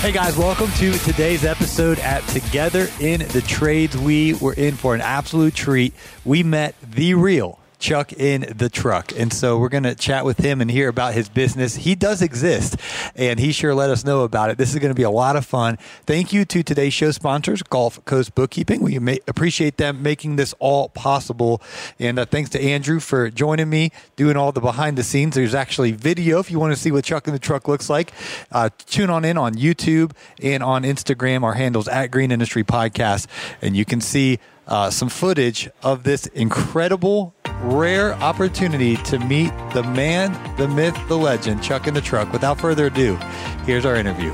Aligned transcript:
Hey 0.00 0.12
guys, 0.12 0.36
welcome 0.38 0.70
to 0.74 0.92
today's 0.92 1.44
episode 1.44 1.98
at 1.98 2.24
Together 2.28 2.86
in 3.00 3.18
the 3.18 3.42
Trades. 3.42 3.98
We 3.98 4.34
were 4.34 4.52
in 4.52 4.76
for 4.76 4.94
an 4.94 5.00
absolute 5.00 5.56
treat. 5.56 5.92
We 6.24 6.44
met 6.44 6.76
the 6.80 7.14
real 7.14 7.57
Chuck 7.78 8.12
in 8.12 8.52
the 8.56 8.68
truck. 8.68 9.12
And 9.16 9.32
so 9.32 9.58
we're 9.58 9.68
going 9.68 9.84
to 9.84 9.94
chat 9.94 10.24
with 10.24 10.38
him 10.38 10.60
and 10.60 10.70
hear 10.70 10.88
about 10.88 11.14
his 11.14 11.28
business. 11.28 11.76
He 11.76 11.94
does 11.94 12.22
exist, 12.22 12.76
and 13.14 13.38
he 13.38 13.52
sure 13.52 13.74
let 13.74 13.90
us 13.90 14.04
know 14.04 14.22
about 14.22 14.50
it. 14.50 14.58
This 14.58 14.72
is 14.72 14.78
going 14.80 14.90
to 14.90 14.96
be 14.96 15.02
a 15.02 15.10
lot 15.10 15.36
of 15.36 15.46
fun. 15.46 15.78
Thank 16.06 16.32
you 16.32 16.44
to 16.44 16.62
today's 16.62 16.92
show 16.92 17.10
sponsors, 17.10 17.62
Gulf 17.62 18.04
Coast 18.04 18.34
Bookkeeping. 18.34 18.80
We 18.80 18.98
may 18.98 19.20
appreciate 19.28 19.76
them 19.76 20.02
making 20.02 20.36
this 20.36 20.54
all 20.58 20.88
possible. 20.88 21.62
And 21.98 22.18
uh, 22.18 22.26
thanks 22.26 22.50
to 22.50 22.60
Andrew 22.60 23.00
for 23.00 23.30
joining 23.30 23.68
me, 23.70 23.92
doing 24.16 24.36
all 24.36 24.52
the 24.52 24.60
behind 24.60 24.98
the 24.98 25.04
scenes. 25.04 25.34
There's 25.34 25.54
actually 25.54 25.92
video 25.92 26.38
if 26.40 26.50
you 26.50 26.58
want 26.58 26.74
to 26.74 26.80
see 26.80 26.90
what 26.90 27.04
Chuck 27.04 27.26
in 27.26 27.32
the 27.32 27.38
truck 27.38 27.68
looks 27.68 27.88
like. 27.88 28.12
Uh, 28.50 28.70
tune 28.86 29.10
on 29.10 29.24
in 29.24 29.38
on 29.38 29.54
YouTube 29.54 30.12
and 30.42 30.62
on 30.62 30.82
Instagram. 30.82 31.42
Our 31.42 31.54
handles 31.54 31.88
at 31.88 32.10
Green 32.10 32.30
Industry 32.30 32.64
Podcast, 32.64 33.26
and 33.62 33.76
you 33.76 33.84
can 33.84 34.00
see 34.00 34.38
uh, 34.68 34.90
some 34.90 35.08
footage 35.08 35.68
of 35.82 36.04
this 36.04 36.26
incredible, 36.26 37.34
rare 37.62 38.14
opportunity 38.14 38.96
to 38.98 39.18
meet 39.18 39.52
the 39.72 39.82
man, 39.82 40.32
the 40.56 40.68
myth, 40.68 40.96
the 41.08 41.16
legend, 41.16 41.62
Chuck 41.62 41.86
in 41.86 41.94
the 41.94 42.00
Truck. 42.00 42.32
Without 42.32 42.60
further 42.60 42.86
ado, 42.86 43.16
here's 43.64 43.84
our 43.84 43.96
interview. 43.96 44.32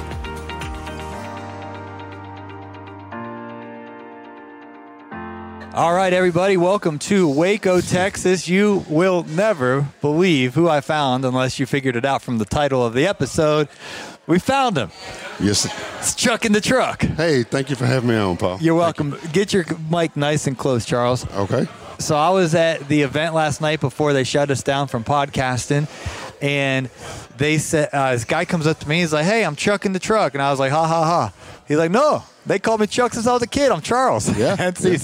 All 5.75 5.93
right, 5.93 6.13
everybody, 6.13 6.57
welcome 6.57 7.01
to 7.01 7.29
Waco, 7.29 7.81
Texas. 7.81 8.47
You 8.47 8.85
will 8.89 9.25
never 9.25 9.89
believe 10.01 10.55
who 10.55 10.69
I 10.69 10.81
found 10.81 11.25
unless 11.25 11.59
you 11.59 11.67
figured 11.67 11.97
it 11.97 12.05
out 12.05 12.23
from 12.23 12.39
the 12.39 12.45
title 12.45 12.87
of 12.87 12.95
the 12.95 13.09
episode. 13.09 13.69
We 14.29 14.39
found 14.39 14.79
him. 14.79 14.93
Yes. 15.41 15.65
It's 15.99 16.15
Chuck 16.15 16.45
in 16.45 16.53
the 16.53 16.61
truck. 16.61 17.03
Hey, 17.03 17.43
thank 17.43 17.71
you 17.71 17.77
for 17.77 17.87
having 17.87 18.09
me 18.09 18.15
on, 18.15 18.37
Paul. 18.37 18.59
You're 18.61 18.77
welcome. 18.77 19.19
Get 19.33 19.53
your 19.53 19.65
mic 19.91 20.17
nice 20.17 20.47
and 20.47 20.57
close, 20.57 20.87
Charles. 20.87 21.29
Okay. 21.33 21.67
So 21.99 22.15
I 22.15 22.31
was 22.31 22.55
at 22.55 22.87
the 22.87 23.03
event 23.03 23.35
last 23.35 23.61
night 23.61 23.81
before 23.81 24.13
they 24.13 24.23
shut 24.23 24.53
us 24.53 24.63
down 24.63 24.87
from 24.87 25.03
podcasting, 25.03 25.89
and 26.41 26.89
they 27.37 27.59
said 27.59 27.89
uh, 27.93 28.13
this 28.13 28.25
guy 28.25 28.45
comes 28.45 28.69
up 28.69 28.79
to 28.79 28.89
me. 28.89 29.01
He's 29.01 29.13
like, 29.13 29.25
"Hey, 29.25 29.45
I'm 29.45 29.57
Chuck 29.57 29.87
in 29.87 29.93
the 29.93 29.99
truck," 29.99 30.35
and 30.35 30.43
I 30.43 30.51
was 30.51 30.61
like, 30.61 30.73
"Ha 30.73 30.87
ha 30.87 31.05
ha." 31.05 31.33
He's 31.67 31.79
like, 31.79 31.91
"No, 31.91 32.23
they 32.45 32.59
called 32.59 32.81
me 32.81 32.87
Chuck 32.87 33.15
since 33.15 33.27
I 33.27 33.33
was 33.33 33.43
a 33.43 33.47
kid. 33.47 33.73
I'm 33.73 33.81
Charles." 33.81 34.29
Yeah, 34.39 34.71
easy. 34.71 34.99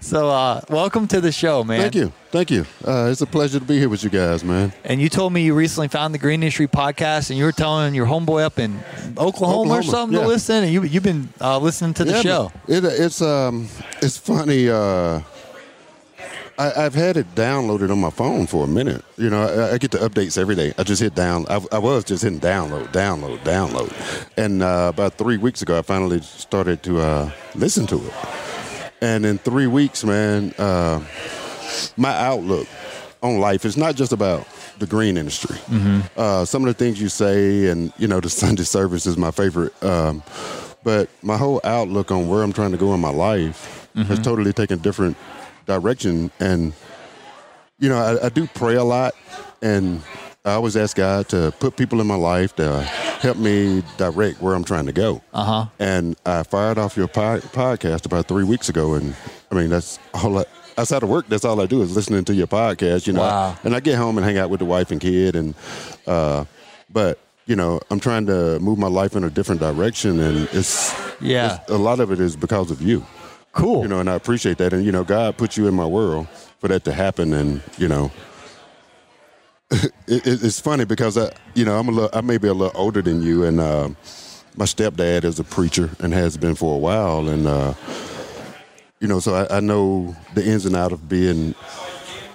So 0.00 0.28
uh, 0.30 0.60
welcome 0.68 1.06
to 1.08 1.20
the 1.20 1.30
show, 1.30 1.62
man. 1.62 1.80
Thank 1.80 1.94
you. 1.94 2.12
Thank 2.30 2.50
you. 2.50 2.64
Uh, 2.84 3.08
it's 3.10 3.20
a 3.20 3.26
pleasure 3.26 3.58
to 3.60 3.64
be 3.64 3.78
here 3.78 3.88
with 3.88 4.02
you 4.02 4.10
guys, 4.10 4.42
man. 4.42 4.72
And 4.84 5.00
you 5.00 5.08
told 5.08 5.32
me 5.32 5.42
you 5.44 5.54
recently 5.54 5.88
found 5.88 6.14
the 6.14 6.18
Green 6.18 6.42
Industry 6.42 6.66
podcast, 6.66 7.30
and 7.30 7.38
you 7.38 7.44
were 7.44 7.52
telling 7.52 7.94
your 7.94 8.06
homeboy 8.06 8.42
up 8.42 8.58
in 8.58 8.80
Oklahoma, 9.16 9.74
or 9.74 9.78
Oklahoma, 9.78 9.82
something 9.84 10.18
to 10.18 10.26
listen, 10.26 10.64
and 10.64 10.72
you 10.72 10.82
you've 10.82 11.02
been 11.04 11.28
uh, 11.40 11.58
listening 11.58 11.94
to 11.94 12.04
the 12.04 12.12
Yeah, 12.12 12.22
show. 12.22 12.52
It, 12.66 12.84
it's 12.84 13.22
um, 13.22 13.68
it's 14.00 14.18
funny. 14.18 14.68
Uh, 14.68 15.20
I, 16.58 16.84
I've 16.84 16.94
had 16.94 17.16
it 17.16 17.34
downloaded 17.34 17.90
on 17.90 18.00
my 18.00 18.10
phone 18.10 18.46
for 18.46 18.64
a 18.64 18.68
minute. 18.68 19.04
You 19.16 19.30
know, 19.30 19.42
I, 19.42 19.74
I 19.74 19.78
get 19.78 19.90
the 19.90 19.98
updates 19.98 20.36
every 20.36 20.54
day. 20.54 20.72
I 20.78 20.82
just 20.82 21.00
hit 21.00 21.14
down. 21.14 21.46
I, 21.48 21.64
I 21.72 21.78
was 21.78 22.04
just 22.04 22.22
hitting 22.22 22.40
download, 22.40 22.88
download, 22.88 23.38
download, 23.38 23.92
and 24.36 24.62
uh, 24.62 24.90
about 24.92 25.14
three 25.14 25.36
weeks 25.38 25.62
ago, 25.62 25.78
I 25.78 25.82
finally 25.82 26.20
started 26.20 26.82
to 26.84 27.00
uh, 27.00 27.30
listen 27.54 27.86
to 27.88 27.96
it. 28.04 28.12
And 29.00 29.26
in 29.26 29.38
three 29.38 29.66
weeks, 29.66 30.04
man, 30.04 30.54
uh, 30.58 31.00
my 31.96 32.14
outlook 32.16 32.68
on 33.22 33.38
life 33.40 33.64
is 33.64 33.76
not 33.76 33.96
just 33.96 34.12
about 34.12 34.46
the 34.78 34.86
green 34.86 35.16
industry. 35.16 35.58
Uh, 36.16 36.44
some 36.44 36.62
of 36.62 36.68
the 36.68 36.74
things 36.84 37.00
you 37.00 37.08
say, 37.08 37.66
and 37.68 37.92
you 37.98 38.06
know, 38.06 38.20
the 38.20 38.30
Sunday 38.42 38.62
service 38.64 39.06
is 39.06 39.16
my 39.16 39.30
favorite. 39.30 39.72
Um, 39.82 40.22
but 40.84 41.08
my 41.22 41.36
whole 41.36 41.60
outlook 41.64 42.10
on 42.10 42.28
where 42.28 42.42
I'm 42.42 42.52
trying 42.52 42.72
to 42.72 42.76
go 42.78 42.92
in 42.94 43.00
my 43.00 43.10
life 43.10 43.88
has 43.94 44.18
totally 44.20 44.52
taken 44.52 44.78
different 44.78 45.16
direction. 45.66 46.30
And 46.40 46.72
you 47.78 47.88
know, 47.88 47.96
I, 47.98 48.26
I 48.26 48.28
do 48.28 48.46
pray 48.54 48.76
a 48.76 48.84
lot, 48.84 49.14
and 49.60 50.00
I 50.44 50.52
always 50.52 50.76
ask 50.76 50.96
God 50.96 51.28
to 51.30 51.52
put 51.58 51.76
people 51.76 52.00
in 52.00 52.06
my 52.06 52.14
life 52.14 52.54
to 52.56 52.80
help 52.82 53.36
me 53.38 53.82
direct 53.96 54.40
where 54.40 54.54
I'm 54.54 54.64
trying 54.64 54.86
to 54.86 54.92
go. 54.92 55.20
Uh 55.32 55.44
huh. 55.44 55.66
And 55.78 56.16
I 56.26 56.42
fired 56.44 56.78
off 56.78 56.96
your 56.96 57.08
po- 57.08 57.40
podcast 57.40 58.06
about 58.06 58.26
three 58.28 58.44
weeks 58.44 58.68
ago, 58.68 58.94
and 58.94 59.14
I 59.50 59.54
mean 59.56 59.70
that's 59.70 59.98
all. 60.14 60.38
I, 60.38 60.44
outside 60.78 61.02
of 61.02 61.08
work, 61.08 61.26
that's 61.28 61.44
all 61.44 61.60
I 61.60 61.66
do 61.66 61.82
is 61.82 61.94
listening 61.94 62.24
to 62.26 62.34
your 62.34 62.46
podcast. 62.46 63.06
You 63.06 63.14
know, 63.14 63.20
Wow. 63.20 63.56
and 63.64 63.74
I 63.74 63.80
get 63.80 63.96
home 63.96 64.16
and 64.16 64.24
hang 64.24 64.38
out 64.38 64.48
with 64.50 64.60
the 64.60 64.64
wife 64.66 64.90
and 64.90 65.00
kid, 65.00 65.34
and 65.36 65.54
uh, 66.06 66.44
but 66.90 67.18
you 67.46 67.56
know, 67.56 67.80
I'm 67.90 67.98
trying 67.98 68.26
to 68.26 68.60
move 68.60 68.78
my 68.78 68.86
life 68.86 69.16
in 69.16 69.24
a 69.24 69.30
different 69.30 69.60
direction, 69.60 70.20
and 70.20 70.48
it's 70.52 70.94
Yeah. 71.20 71.54
it's- 71.54 71.70
a 71.70 71.78
lot 71.78 71.98
of 71.98 72.12
it 72.12 72.20
is 72.20 72.36
because 72.36 72.70
of 72.70 72.80
you. 72.80 73.04
Cool. 73.52 73.82
You 73.82 73.88
know, 73.88 74.00
and 74.00 74.08
I 74.10 74.14
appreciate 74.14 74.58
that, 74.58 74.72
and 74.72 74.84
you 74.84 74.92
know, 74.92 75.04
God 75.04 75.36
put 75.36 75.56
you 75.56 75.66
in 75.68 75.74
my 75.74 75.86
world 75.86 76.26
for 76.58 76.68
that 76.68 76.84
to 76.84 76.92
happen, 76.92 77.32
and 77.32 77.62
you 77.78 77.88
know. 77.88 78.10
it, 79.70 79.92
it- 80.06 80.42
it's 80.44 80.60
funny 80.60 80.84
because 80.84 81.16
I, 81.16 81.32
you 81.54 81.64
know, 81.64 81.78
I'm 81.78 81.88
a 81.88 81.92
little, 81.92 82.10
I 82.12 82.20
may 82.20 82.38
be 82.38 82.48
a 82.48 82.54
little 82.54 82.78
older 82.78 83.02
than 83.02 83.22
you, 83.22 83.44
and 83.44 83.60
uh, 83.60 83.88
my 84.56 84.64
stepdad 84.66 85.24
is 85.24 85.38
a 85.38 85.44
preacher 85.44 85.90
and 86.00 86.12
has 86.12 86.36
been 86.36 86.54
for 86.54 86.74
a 86.74 86.78
while, 86.78 87.28
and 87.28 87.46
uh, 87.46 87.74
you 89.00 89.08
know, 89.08 89.18
so 89.20 89.34
I, 89.34 89.56
I 89.56 89.60
know 89.60 90.14
the 90.34 90.44
ins 90.46 90.66
and 90.66 90.76
out 90.76 90.92
of 90.92 91.08
being 91.08 91.54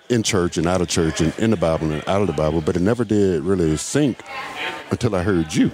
in 0.09 0.23
church 0.23 0.57
and 0.57 0.67
out 0.67 0.81
of 0.81 0.87
church 0.87 1.21
and 1.21 1.37
in 1.39 1.49
the 1.51 1.57
Bible 1.57 1.91
and 1.91 2.03
out 2.07 2.21
of 2.21 2.27
the 2.27 2.33
Bible, 2.33 2.61
but 2.61 2.75
it 2.75 2.81
never 2.81 3.03
did 3.03 3.41
really 3.43 3.75
sink 3.77 4.21
until 4.91 5.15
I 5.15 5.23
heard 5.23 5.53
you. 5.53 5.71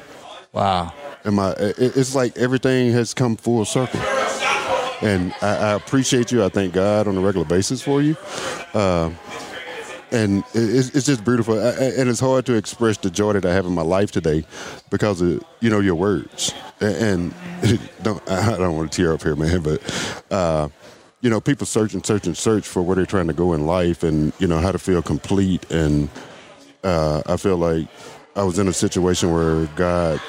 wow. 0.51 0.91
And 1.25 1.35
my, 1.37 1.51
it, 1.51 1.95
it's 1.95 2.13
like 2.15 2.37
everything 2.37 2.91
has 2.91 3.13
come 3.13 3.37
full 3.37 3.63
circle. 3.63 4.01
And 5.03 5.33
I, 5.41 5.55
I 5.57 5.73
appreciate 5.73 6.31
you. 6.31 6.43
I 6.43 6.49
thank 6.49 6.73
God 6.73 7.07
on 7.07 7.17
a 7.17 7.21
regular 7.21 7.45
basis 7.45 7.81
for 7.81 8.01
you. 8.01 8.15
Uh, 8.73 9.11
and 10.11 10.43
it's, 10.53 11.05
just 11.05 11.25
beautiful. 11.25 11.57
And 11.59 12.07
it's 12.07 12.19
hard 12.19 12.45
to 12.45 12.53
express 12.53 12.97
the 12.97 13.09
joy 13.09 13.33
that 13.33 13.45
I 13.45 13.53
have 13.53 13.65
in 13.65 13.73
my 13.73 13.81
life 13.81 14.11
today 14.11 14.45
because 14.91 15.21
of, 15.21 15.43
you 15.59 15.69
know, 15.69 15.79
your 15.79 15.95
words. 15.95 16.53
And, 16.79 17.33
and 17.63 17.79
don't, 18.03 18.29
I 18.29 18.57
don't 18.57 18.77
want 18.77 18.91
to 18.91 18.95
tear 18.95 19.13
up 19.13 19.23
here, 19.23 19.35
man, 19.35 19.61
but, 19.61 20.25
uh, 20.31 20.69
you 21.21 21.29
know, 21.29 21.41
people 21.41 21.65
search 21.65 21.93
and 21.93 22.05
search 22.05 22.27
and 22.27 22.37
search 22.37 22.67
for 22.67 22.83
where 22.83 22.95
they're 22.95 23.05
trying 23.05 23.27
to 23.27 23.33
go 23.33 23.53
in 23.53 23.65
life 23.65 24.03
and, 24.03 24.33
you 24.39 24.47
know, 24.47 24.59
how 24.59 24.71
to 24.71 24.79
feel 24.79 25.01
complete. 25.01 25.69
And 25.71 26.09
uh, 26.83 27.23
I 27.25 27.37
feel 27.37 27.57
like 27.57 27.87
I 28.35 28.43
was 28.43 28.59
in 28.59 28.67
a 28.67 28.73
situation 28.73 29.33
where 29.33 29.65
God 29.75 30.21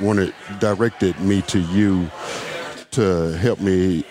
wanted 0.00 0.34
directed 0.60 1.18
me 1.20 1.42
to 1.42 1.58
you 1.58 2.10
to 2.96 3.36
help 3.38 3.60
me 3.60 4.04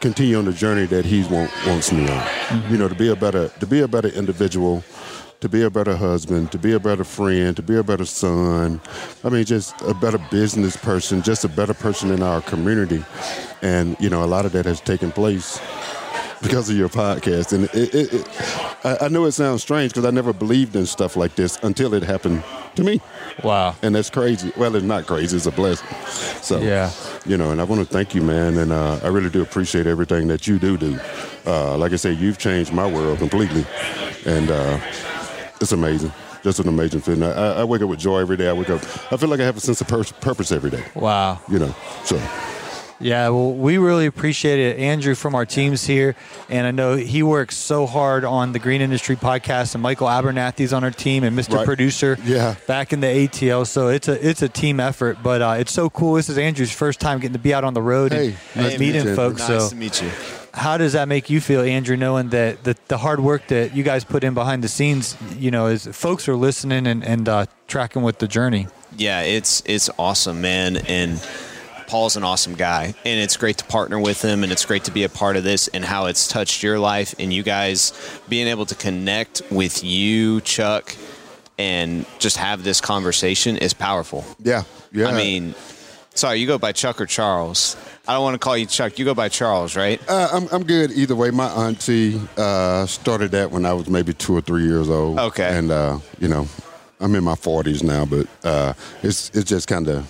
continue 0.00 0.38
on 0.38 0.46
the 0.46 0.52
journey 0.52 0.86
that 0.86 1.04
He 1.04 1.22
want, 1.24 1.50
wants 1.66 1.92
me 1.92 2.02
on. 2.02 2.08
Mm-hmm. 2.08 2.72
You 2.72 2.78
know, 2.78 2.88
to 2.88 2.94
be 2.94 3.08
a 3.08 3.16
better 3.16 3.48
to 3.48 3.66
be 3.66 3.80
a 3.80 3.88
better 3.88 4.08
individual, 4.08 4.82
to 5.40 5.48
be 5.48 5.62
a 5.62 5.70
better 5.70 5.94
husband, 5.94 6.50
to 6.52 6.58
be 6.58 6.72
a 6.72 6.80
better 6.80 7.04
friend, 7.04 7.54
to 7.56 7.62
be 7.62 7.76
a 7.76 7.82
better 7.82 8.06
son. 8.06 8.80
I 9.22 9.28
mean, 9.28 9.44
just 9.44 9.80
a 9.82 9.94
better 9.94 10.18
business 10.30 10.76
person, 10.76 11.22
just 11.22 11.44
a 11.44 11.48
better 11.48 11.74
person 11.74 12.10
in 12.10 12.22
our 12.22 12.40
community. 12.40 13.04
And 13.60 13.96
you 14.00 14.08
know, 14.08 14.24
a 14.24 14.30
lot 14.34 14.46
of 14.46 14.52
that 14.52 14.64
has 14.64 14.80
taken 14.80 15.12
place 15.12 15.60
because 16.42 16.68
of 16.68 16.76
your 16.76 16.88
podcast, 16.88 17.52
and 17.52 17.64
it, 17.72 17.94
it, 17.94 18.12
it, 18.14 18.28
I, 18.84 19.04
I 19.06 19.08
know 19.08 19.24
it 19.26 19.32
sounds 19.32 19.62
strange 19.62 19.92
because 19.92 20.04
I 20.04 20.10
never 20.10 20.32
believed 20.32 20.74
in 20.76 20.86
stuff 20.86 21.16
like 21.16 21.34
this 21.36 21.58
until 21.62 21.94
it 21.94 22.02
happened 22.02 22.42
to 22.76 22.82
me, 22.84 23.00
Wow. 23.44 23.74
and 23.82 23.94
that's 23.94 24.10
crazy. 24.10 24.52
Well, 24.56 24.74
it's 24.76 24.84
not 24.84 25.06
crazy; 25.06 25.36
it's 25.36 25.46
a 25.46 25.52
blessing. 25.52 25.86
So, 26.42 26.58
Yeah. 26.60 26.90
you 27.26 27.36
know, 27.36 27.50
and 27.50 27.60
I 27.60 27.64
want 27.64 27.86
to 27.86 27.92
thank 27.92 28.14
you, 28.14 28.22
man, 28.22 28.58
and 28.58 28.72
uh, 28.72 28.98
I 29.02 29.08
really 29.08 29.30
do 29.30 29.42
appreciate 29.42 29.86
everything 29.86 30.28
that 30.28 30.46
you 30.46 30.58
do 30.58 30.76
do. 30.76 30.98
Uh, 31.46 31.76
like 31.78 31.92
I 31.92 31.96
said, 31.96 32.18
you've 32.18 32.38
changed 32.38 32.72
my 32.72 32.86
world 32.86 33.18
completely, 33.18 33.64
and 34.26 34.50
uh, 34.50 34.78
it's 35.60 35.72
amazing. 35.72 36.12
Just 36.42 36.58
an 36.58 36.66
amazing 36.66 37.02
feeling. 37.02 37.22
I, 37.22 37.60
I 37.60 37.64
wake 37.64 37.82
up 37.82 37.88
with 37.88 38.00
joy 38.00 38.18
every 38.18 38.36
day. 38.36 38.48
I 38.48 38.52
wake 38.52 38.68
up. 38.68 38.82
I 39.12 39.16
feel 39.16 39.28
like 39.28 39.38
I 39.38 39.44
have 39.44 39.56
a 39.56 39.60
sense 39.60 39.80
of 39.80 39.86
pur- 39.86 40.02
purpose 40.20 40.50
every 40.50 40.70
day. 40.70 40.82
Wow. 40.96 41.40
You 41.48 41.60
know, 41.60 41.72
so 42.04 42.16
Yeah, 43.02 43.28
well, 43.30 43.52
we 43.52 43.78
really 43.78 44.06
appreciate 44.06 44.58
it. 44.60 44.78
Andrew 44.78 45.14
from 45.14 45.34
our 45.34 45.44
team's 45.44 45.84
here, 45.84 46.14
and 46.48 46.66
I 46.66 46.70
know 46.70 46.94
he 46.96 47.22
works 47.22 47.56
so 47.56 47.86
hard 47.86 48.24
on 48.24 48.52
the 48.52 48.58
Green 48.58 48.80
Industry 48.80 49.16
podcast, 49.16 49.74
and 49.74 49.82
Michael 49.82 50.06
Abernathy's 50.08 50.72
on 50.72 50.84
our 50.84 50.90
team, 50.90 51.24
and 51.24 51.36
Mr. 51.38 51.56
Right. 51.56 51.64
Producer, 51.66 52.16
Yeah. 52.24 52.54
back 52.66 52.92
in 52.92 53.00
the 53.00 53.08
ATL. 53.08 53.64
So 53.66 53.88
it's 53.88 54.08
a 54.08 54.26
it's 54.28 54.40
a 54.42 54.48
team 54.48 54.78
effort, 54.80 55.18
but 55.22 55.42
uh, 55.42 55.56
it's 55.58 55.72
so 55.72 55.90
cool. 55.90 56.14
This 56.14 56.28
is 56.28 56.38
Andrew's 56.38 56.72
first 56.72 57.00
time 57.00 57.18
getting 57.18 57.32
to 57.34 57.38
be 57.38 57.52
out 57.52 57.64
on 57.64 57.74
the 57.74 57.82
road 57.82 58.12
Hey, 58.12 58.26
and, 58.26 58.34
nice 58.34 58.38
and 58.54 58.72
to 58.74 58.78
meet 58.78 58.92
meeting 58.94 59.08
you. 59.08 59.16
folks. 59.16 59.40
Nice 59.48 59.48
so 59.64 59.68
to 59.70 59.76
meet 59.76 60.00
you. 60.00 60.08
how 60.54 60.76
does 60.78 60.92
that 60.92 61.08
make 61.08 61.28
you 61.28 61.40
feel, 61.40 61.62
Andrew, 61.62 61.96
knowing 61.96 62.28
that 62.28 62.62
the, 62.64 62.76
the 62.88 62.98
hard 62.98 63.20
work 63.20 63.46
that 63.48 63.74
you 63.74 63.82
guys 63.82 64.04
put 64.04 64.22
in 64.22 64.34
behind 64.34 64.62
the 64.62 64.68
scenes, 64.68 65.16
you 65.36 65.50
know, 65.50 65.66
is 65.66 65.86
folks 65.86 66.28
are 66.28 66.36
listening 66.36 66.86
and, 66.86 67.02
and 67.04 67.28
uh, 67.28 67.46
tracking 67.66 68.02
with 68.02 68.18
the 68.18 68.28
journey? 68.28 68.68
Yeah, 68.96 69.22
it's 69.22 69.62
it's 69.66 69.88
awesome, 69.98 70.40
man, 70.42 70.76
and 70.76 71.18
Paul's 71.92 72.16
an 72.16 72.24
awesome 72.24 72.54
guy, 72.54 72.94
and 73.04 73.20
it's 73.20 73.36
great 73.36 73.58
to 73.58 73.66
partner 73.66 74.00
with 74.00 74.22
him, 74.22 74.44
and 74.44 74.50
it's 74.50 74.64
great 74.64 74.84
to 74.84 74.90
be 74.90 75.04
a 75.04 75.10
part 75.10 75.36
of 75.36 75.44
this, 75.44 75.68
and 75.68 75.84
how 75.84 76.06
it's 76.06 76.26
touched 76.26 76.62
your 76.62 76.78
life, 76.78 77.14
and 77.18 77.30
you 77.30 77.42
guys 77.42 77.92
being 78.30 78.46
able 78.46 78.64
to 78.64 78.74
connect 78.74 79.42
with 79.50 79.84
you, 79.84 80.40
Chuck, 80.40 80.96
and 81.58 82.06
just 82.18 82.38
have 82.38 82.64
this 82.64 82.80
conversation 82.80 83.58
is 83.58 83.74
powerful. 83.74 84.24
yeah, 84.38 84.62
yeah. 84.90 85.08
I 85.08 85.12
mean, 85.12 85.54
sorry, 86.14 86.38
you 86.38 86.46
go 86.46 86.56
by 86.56 86.72
Chuck 86.72 86.98
or 86.98 87.04
Charles. 87.04 87.76
I 88.08 88.14
don't 88.14 88.22
want 88.22 88.36
to 88.36 88.38
call 88.38 88.56
you 88.56 88.64
Chuck. 88.64 88.98
You 88.98 89.04
go 89.04 89.14
by 89.14 89.28
Charles, 89.28 89.76
right? 89.76 90.00
Uh, 90.08 90.30
I'm, 90.32 90.48
I'm 90.50 90.64
good 90.64 90.92
either 90.92 91.14
way. 91.14 91.30
My 91.30 91.48
auntie 91.48 92.18
uh, 92.38 92.86
started 92.86 93.32
that 93.32 93.50
when 93.50 93.66
I 93.66 93.74
was 93.74 93.90
maybe 93.90 94.14
two 94.14 94.34
or 94.34 94.40
three 94.40 94.64
years 94.64 94.88
old. 94.88 95.18
Okay. 95.18 95.58
And, 95.58 95.70
uh, 95.70 95.98
you 96.18 96.28
know, 96.28 96.48
I'm 97.00 97.14
in 97.14 97.22
my 97.22 97.34
40s 97.34 97.82
now, 97.84 98.06
but 98.06 98.26
uh, 98.44 98.72
it's, 99.02 99.28
it's 99.34 99.50
just 99.50 99.68
kind 99.68 99.88
of, 99.88 100.08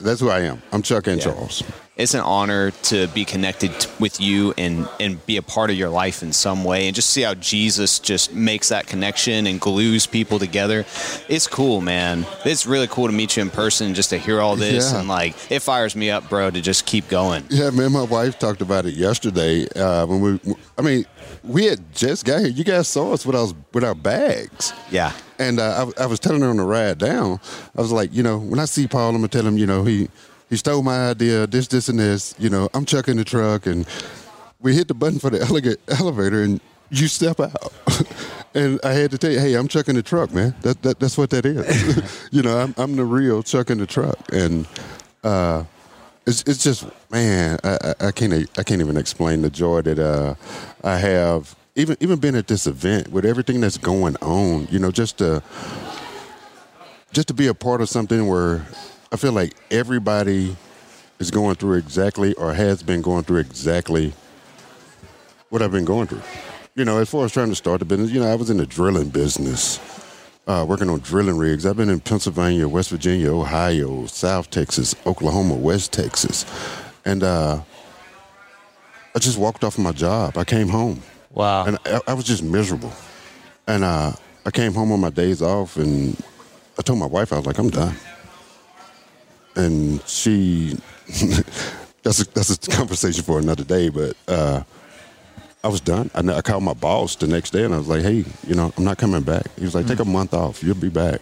that's 0.00 0.20
who 0.20 0.30
I 0.30 0.40
am. 0.40 0.62
I'm 0.72 0.82
Chuck 0.82 1.06
and 1.06 1.18
Yeah. 1.18 1.24
Charles. 1.32 1.62
It's 2.00 2.14
an 2.14 2.20
honor 2.20 2.70
to 2.82 3.06
be 3.08 3.24
connected 3.24 3.70
with 4.00 4.20
you 4.20 4.54
and 4.58 4.88
and 4.98 5.24
be 5.26 5.36
a 5.36 5.42
part 5.42 5.70
of 5.70 5.76
your 5.76 5.88
life 5.90 6.22
in 6.22 6.32
some 6.32 6.64
way 6.64 6.86
and 6.86 6.94
just 6.94 7.10
see 7.10 7.22
how 7.22 7.34
Jesus 7.34 7.98
just 7.98 8.32
makes 8.32 8.70
that 8.70 8.86
connection 8.86 9.46
and 9.46 9.60
glues 9.60 10.06
people 10.06 10.38
together. 10.38 10.84
It's 11.28 11.46
cool, 11.46 11.80
man. 11.80 12.26
It's 12.44 12.66
really 12.66 12.86
cool 12.88 13.06
to 13.06 13.12
meet 13.12 13.36
you 13.36 13.42
in 13.42 13.50
person 13.50 13.94
just 13.94 14.10
to 14.10 14.18
hear 14.18 14.40
all 14.40 14.56
this 14.56 14.92
Yeah. 14.92 14.98
and 15.00 15.08
like 15.08 15.34
it 15.50 15.60
fires 15.60 15.94
me 15.94 16.10
up, 16.10 16.28
bro, 16.28 16.50
to 16.50 16.60
just 16.60 16.86
keep 16.86 17.08
going. 17.08 17.44
Yeah, 17.50 17.70
man, 17.70 17.92
my 17.92 18.02
wife 18.04 18.38
talked 18.38 18.62
about 18.62 18.86
it 18.86 18.94
yesterday 18.94 19.66
uh, 19.76 20.06
when 20.06 20.20
we, 20.20 20.54
I 20.78 20.82
mean, 20.82 21.04
we 21.44 21.66
had 21.66 21.92
just 21.94 22.24
got 22.24 22.40
here. 22.40 22.48
You 22.48 22.64
guys 22.64 22.88
saw 22.88 23.12
us 23.12 23.24
with 23.26 23.36
our, 23.36 23.48
with 23.72 23.84
our 23.84 23.94
bags. 23.94 24.72
Yeah. 24.90 25.12
And 25.38 25.58
uh, 25.58 25.90
I, 25.98 26.02
I 26.02 26.06
was 26.06 26.18
telling 26.20 26.42
her 26.42 26.48
on 26.48 26.56
the 26.58 26.64
ride 26.64 26.98
down, 26.98 27.40
I 27.76 27.80
was 27.80 27.92
like, 27.92 28.12
you 28.12 28.22
know, 28.22 28.38
when 28.38 28.58
I 28.58 28.64
see 28.66 28.86
Paul, 28.86 29.10
I'm 29.10 29.16
gonna 29.16 29.28
tell 29.28 29.46
him, 29.46 29.56
you 29.56 29.66
know, 29.66 29.84
he 29.84 30.08
he 30.50 30.56
stole 30.56 30.82
my 30.82 31.10
idea, 31.10 31.46
this, 31.46 31.68
this, 31.68 31.88
and 31.88 31.98
this. 31.98 32.34
You 32.38 32.50
know, 32.50 32.68
I'm 32.74 32.84
Chuck 32.84 33.08
in 33.08 33.16
the 33.16 33.24
truck, 33.24 33.66
and 33.66 33.86
we 34.58 34.74
hit 34.74 34.88
the 34.88 34.94
button 34.94 35.20
for 35.20 35.30
the 35.30 35.40
ele- 35.40 35.98
elevator, 35.98 36.42
and 36.42 36.60
you 36.90 37.06
step 37.06 37.38
out. 37.38 37.72
and 38.54 38.80
I 38.82 38.92
had 38.92 39.12
to 39.12 39.18
tell 39.18 39.30
you, 39.30 39.38
hey, 39.38 39.54
I'm 39.54 39.68
Chuck 39.68 39.88
in 39.88 39.94
the 39.94 40.02
truck, 40.02 40.32
man. 40.34 40.54
That, 40.62 40.82
that 40.82 40.98
that's 40.98 41.16
what 41.16 41.30
that 41.30 41.46
is. 41.46 42.28
you 42.32 42.42
know, 42.42 42.58
I'm 42.58 42.74
I'm 42.76 42.96
the 42.96 43.04
real 43.04 43.44
Chuck 43.44 43.70
in 43.70 43.78
the 43.78 43.86
truck, 43.86 44.18
and 44.32 44.66
uh, 45.22 45.64
it's 46.26 46.42
it's 46.42 46.64
just 46.64 46.84
man, 47.10 47.58
I, 47.62 47.78
I, 47.82 48.06
I 48.06 48.10
can't 48.10 48.32
I 48.58 48.62
can't 48.64 48.80
even 48.80 48.96
explain 48.96 49.42
the 49.42 49.50
joy 49.50 49.82
that 49.82 49.98
uh, 49.98 50.34
I 50.82 50.98
have. 50.98 51.56
Even 51.76 51.96
even 52.00 52.18
being 52.18 52.34
at 52.34 52.48
this 52.48 52.66
event 52.66 53.08
with 53.08 53.24
everything 53.24 53.60
that's 53.60 53.78
going 53.78 54.16
on, 54.16 54.66
you 54.72 54.80
know, 54.80 54.90
just 54.90 55.18
to 55.18 55.40
just 57.12 57.28
to 57.28 57.34
be 57.34 57.46
a 57.46 57.54
part 57.54 57.80
of 57.80 57.88
something 57.88 58.26
where 58.26 58.66
I 59.12 59.16
feel 59.16 59.32
like 59.32 59.54
everybody 59.72 60.56
is 61.18 61.32
going 61.32 61.56
through 61.56 61.78
exactly 61.78 62.32
or 62.34 62.54
has 62.54 62.82
been 62.82 63.02
going 63.02 63.24
through 63.24 63.38
exactly 63.38 64.12
what 65.48 65.62
I've 65.62 65.72
been 65.72 65.84
going 65.84 66.06
through. 66.06 66.22
You 66.76 66.84
know, 66.84 66.98
as 66.98 67.10
far 67.10 67.24
as 67.24 67.32
trying 67.32 67.48
to 67.48 67.56
start 67.56 67.80
the 67.80 67.84
business, 67.84 68.12
you 68.12 68.20
know, 68.20 68.30
I 68.30 68.36
was 68.36 68.50
in 68.50 68.56
the 68.56 68.66
drilling 68.66 69.08
business, 69.08 69.80
uh, 70.46 70.64
working 70.68 70.88
on 70.88 71.00
drilling 71.00 71.36
rigs. 71.36 71.66
I've 71.66 71.76
been 71.76 71.90
in 71.90 71.98
Pennsylvania, 71.98 72.68
West 72.68 72.90
Virginia, 72.90 73.34
Ohio, 73.34 74.06
South 74.06 74.48
Texas, 74.48 74.94
Oklahoma, 75.04 75.56
West 75.56 75.92
Texas. 75.92 76.46
And 77.04 77.24
uh, 77.24 77.60
I 79.16 79.18
just 79.18 79.38
walked 79.38 79.64
off 79.64 79.76
my 79.76 79.90
job. 79.90 80.38
I 80.38 80.44
came 80.44 80.68
home. 80.68 81.02
Wow. 81.32 81.64
And 81.64 81.78
I, 81.84 82.00
I 82.06 82.14
was 82.14 82.24
just 82.24 82.44
miserable. 82.44 82.92
And 83.66 83.82
uh, 83.82 84.12
I 84.46 84.50
came 84.52 84.72
home 84.72 84.92
on 84.92 85.00
my 85.00 85.10
days 85.10 85.42
off 85.42 85.76
and 85.76 86.16
I 86.78 86.82
told 86.82 87.00
my 87.00 87.06
wife, 87.06 87.32
I 87.32 87.36
was 87.38 87.46
like, 87.46 87.58
I'm 87.58 87.70
done. 87.70 87.96
And 89.64 90.02
she, 90.06 90.76
that's, 92.02 92.20
a, 92.22 92.30
that's 92.32 92.56
a 92.66 92.70
conversation 92.70 93.22
for 93.22 93.38
another 93.38 93.64
day, 93.64 93.88
but 93.90 94.16
uh, 94.28 94.62
I 95.62 95.68
was 95.68 95.80
done. 95.80 96.10
I, 96.14 96.20
I 96.20 96.40
called 96.40 96.62
my 96.62 96.72
boss 96.74 97.16
the 97.16 97.26
next 97.26 97.50
day 97.50 97.64
and 97.64 97.74
I 97.74 97.78
was 97.78 97.88
like, 97.88 98.02
hey, 98.02 98.24
you 98.46 98.54
know, 98.54 98.72
I'm 98.76 98.84
not 98.84 98.96
coming 98.98 99.22
back. 99.22 99.44
He 99.58 99.64
was 99.64 99.74
like, 99.74 99.86
take 99.86 99.98
a 100.00 100.04
month 100.04 100.32
off. 100.34 100.62
You'll 100.62 100.74
be 100.76 100.88
back. 100.88 101.20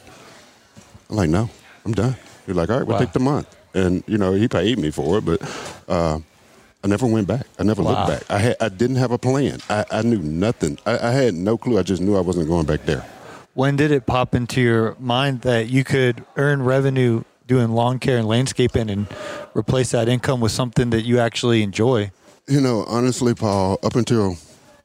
I'm 1.10 1.16
like, 1.16 1.30
no, 1.30 1.50
I'm 1.84 1.92
done. 1.92 2.14
He 2.46 2.52
was 2.52 2.56
like, 2.56 2.70
all 2.70 2.78
right, 2.78 2.86
we'll 2.86 2.94
Wow. 2.94 3.00
take 3.04 3.12
the 3.12 3.20
month. 3.20 3.54
And, 3.74 4.02
you 4.06 4.18
know, 4.18 4.32
he 4.32 4.46
paid 4.48 4.78
me 4.78 4.90
for 4.90 5.18
it, 5.18 5.24
but 5.24 5.42
uh, 5.88 6.18
I 6.84 6.86
never 6.86 7.06
went 7.06 7.26
back. 7.26 7.46
I 7.58 7.64
never 7.64 7.82
Wow. 7.82 7.90
looked 7.94 8.06
back. 8.06 8.22
I 8.30 8.38
had, 8.38 8.56
I 8.60 8.68
didn't 8.68 8.96
have 8.96 9.10
a 9.10 9.18
plan. 9.18 9.58
I, 9.68 9.84
I 9.90 10.02
knew 10.02 10.18
nothing. 10.20 10.78
I, 10.86 11.08
I 11.08 11.10
had 11.10 11.34
no 11.34 11.58
clue. 11.58 11.78
I 11.78 11.82
just 11.82 12.00
knew 12.00 12.16
I 12.16 12.20
wasn't 12.20 12.46
going 12.48 12.66
back 12.66 12.84
there. 12.86 13.04
When 13.54 13.74
did 13.74 13.90
it 13.90 14.06
pop 14.06 14.36
into 14.36 14.60
your 14.60 14.94
mind 15.00 15.40
that 15.40 15.68
you 15.68 15.82
could 15.82 16.24
earn 16.36 16.62
revenue 16.62 17.24
doing 17.48 17.72
lawn 17.72 17.98
care 17.98 18.18
and 18.18 18.28
landscaping 18.28 18.88
and 18.90 19.08
replace 19.54 19.90
that 19.90 20.08
income 20.08 20.40
with 20.40 20.52
something 20.52 20.90
that 20.90 21.02
you 21.02 21.18
actually 21.18 21.62
enjoy? 21.62 22.12
You 22.46 22.60
know, 22.60 22.84
honestly, 22.86 23.34
Paul, 23.34 23.78
up 23.82 23.96
until 23.96 24.36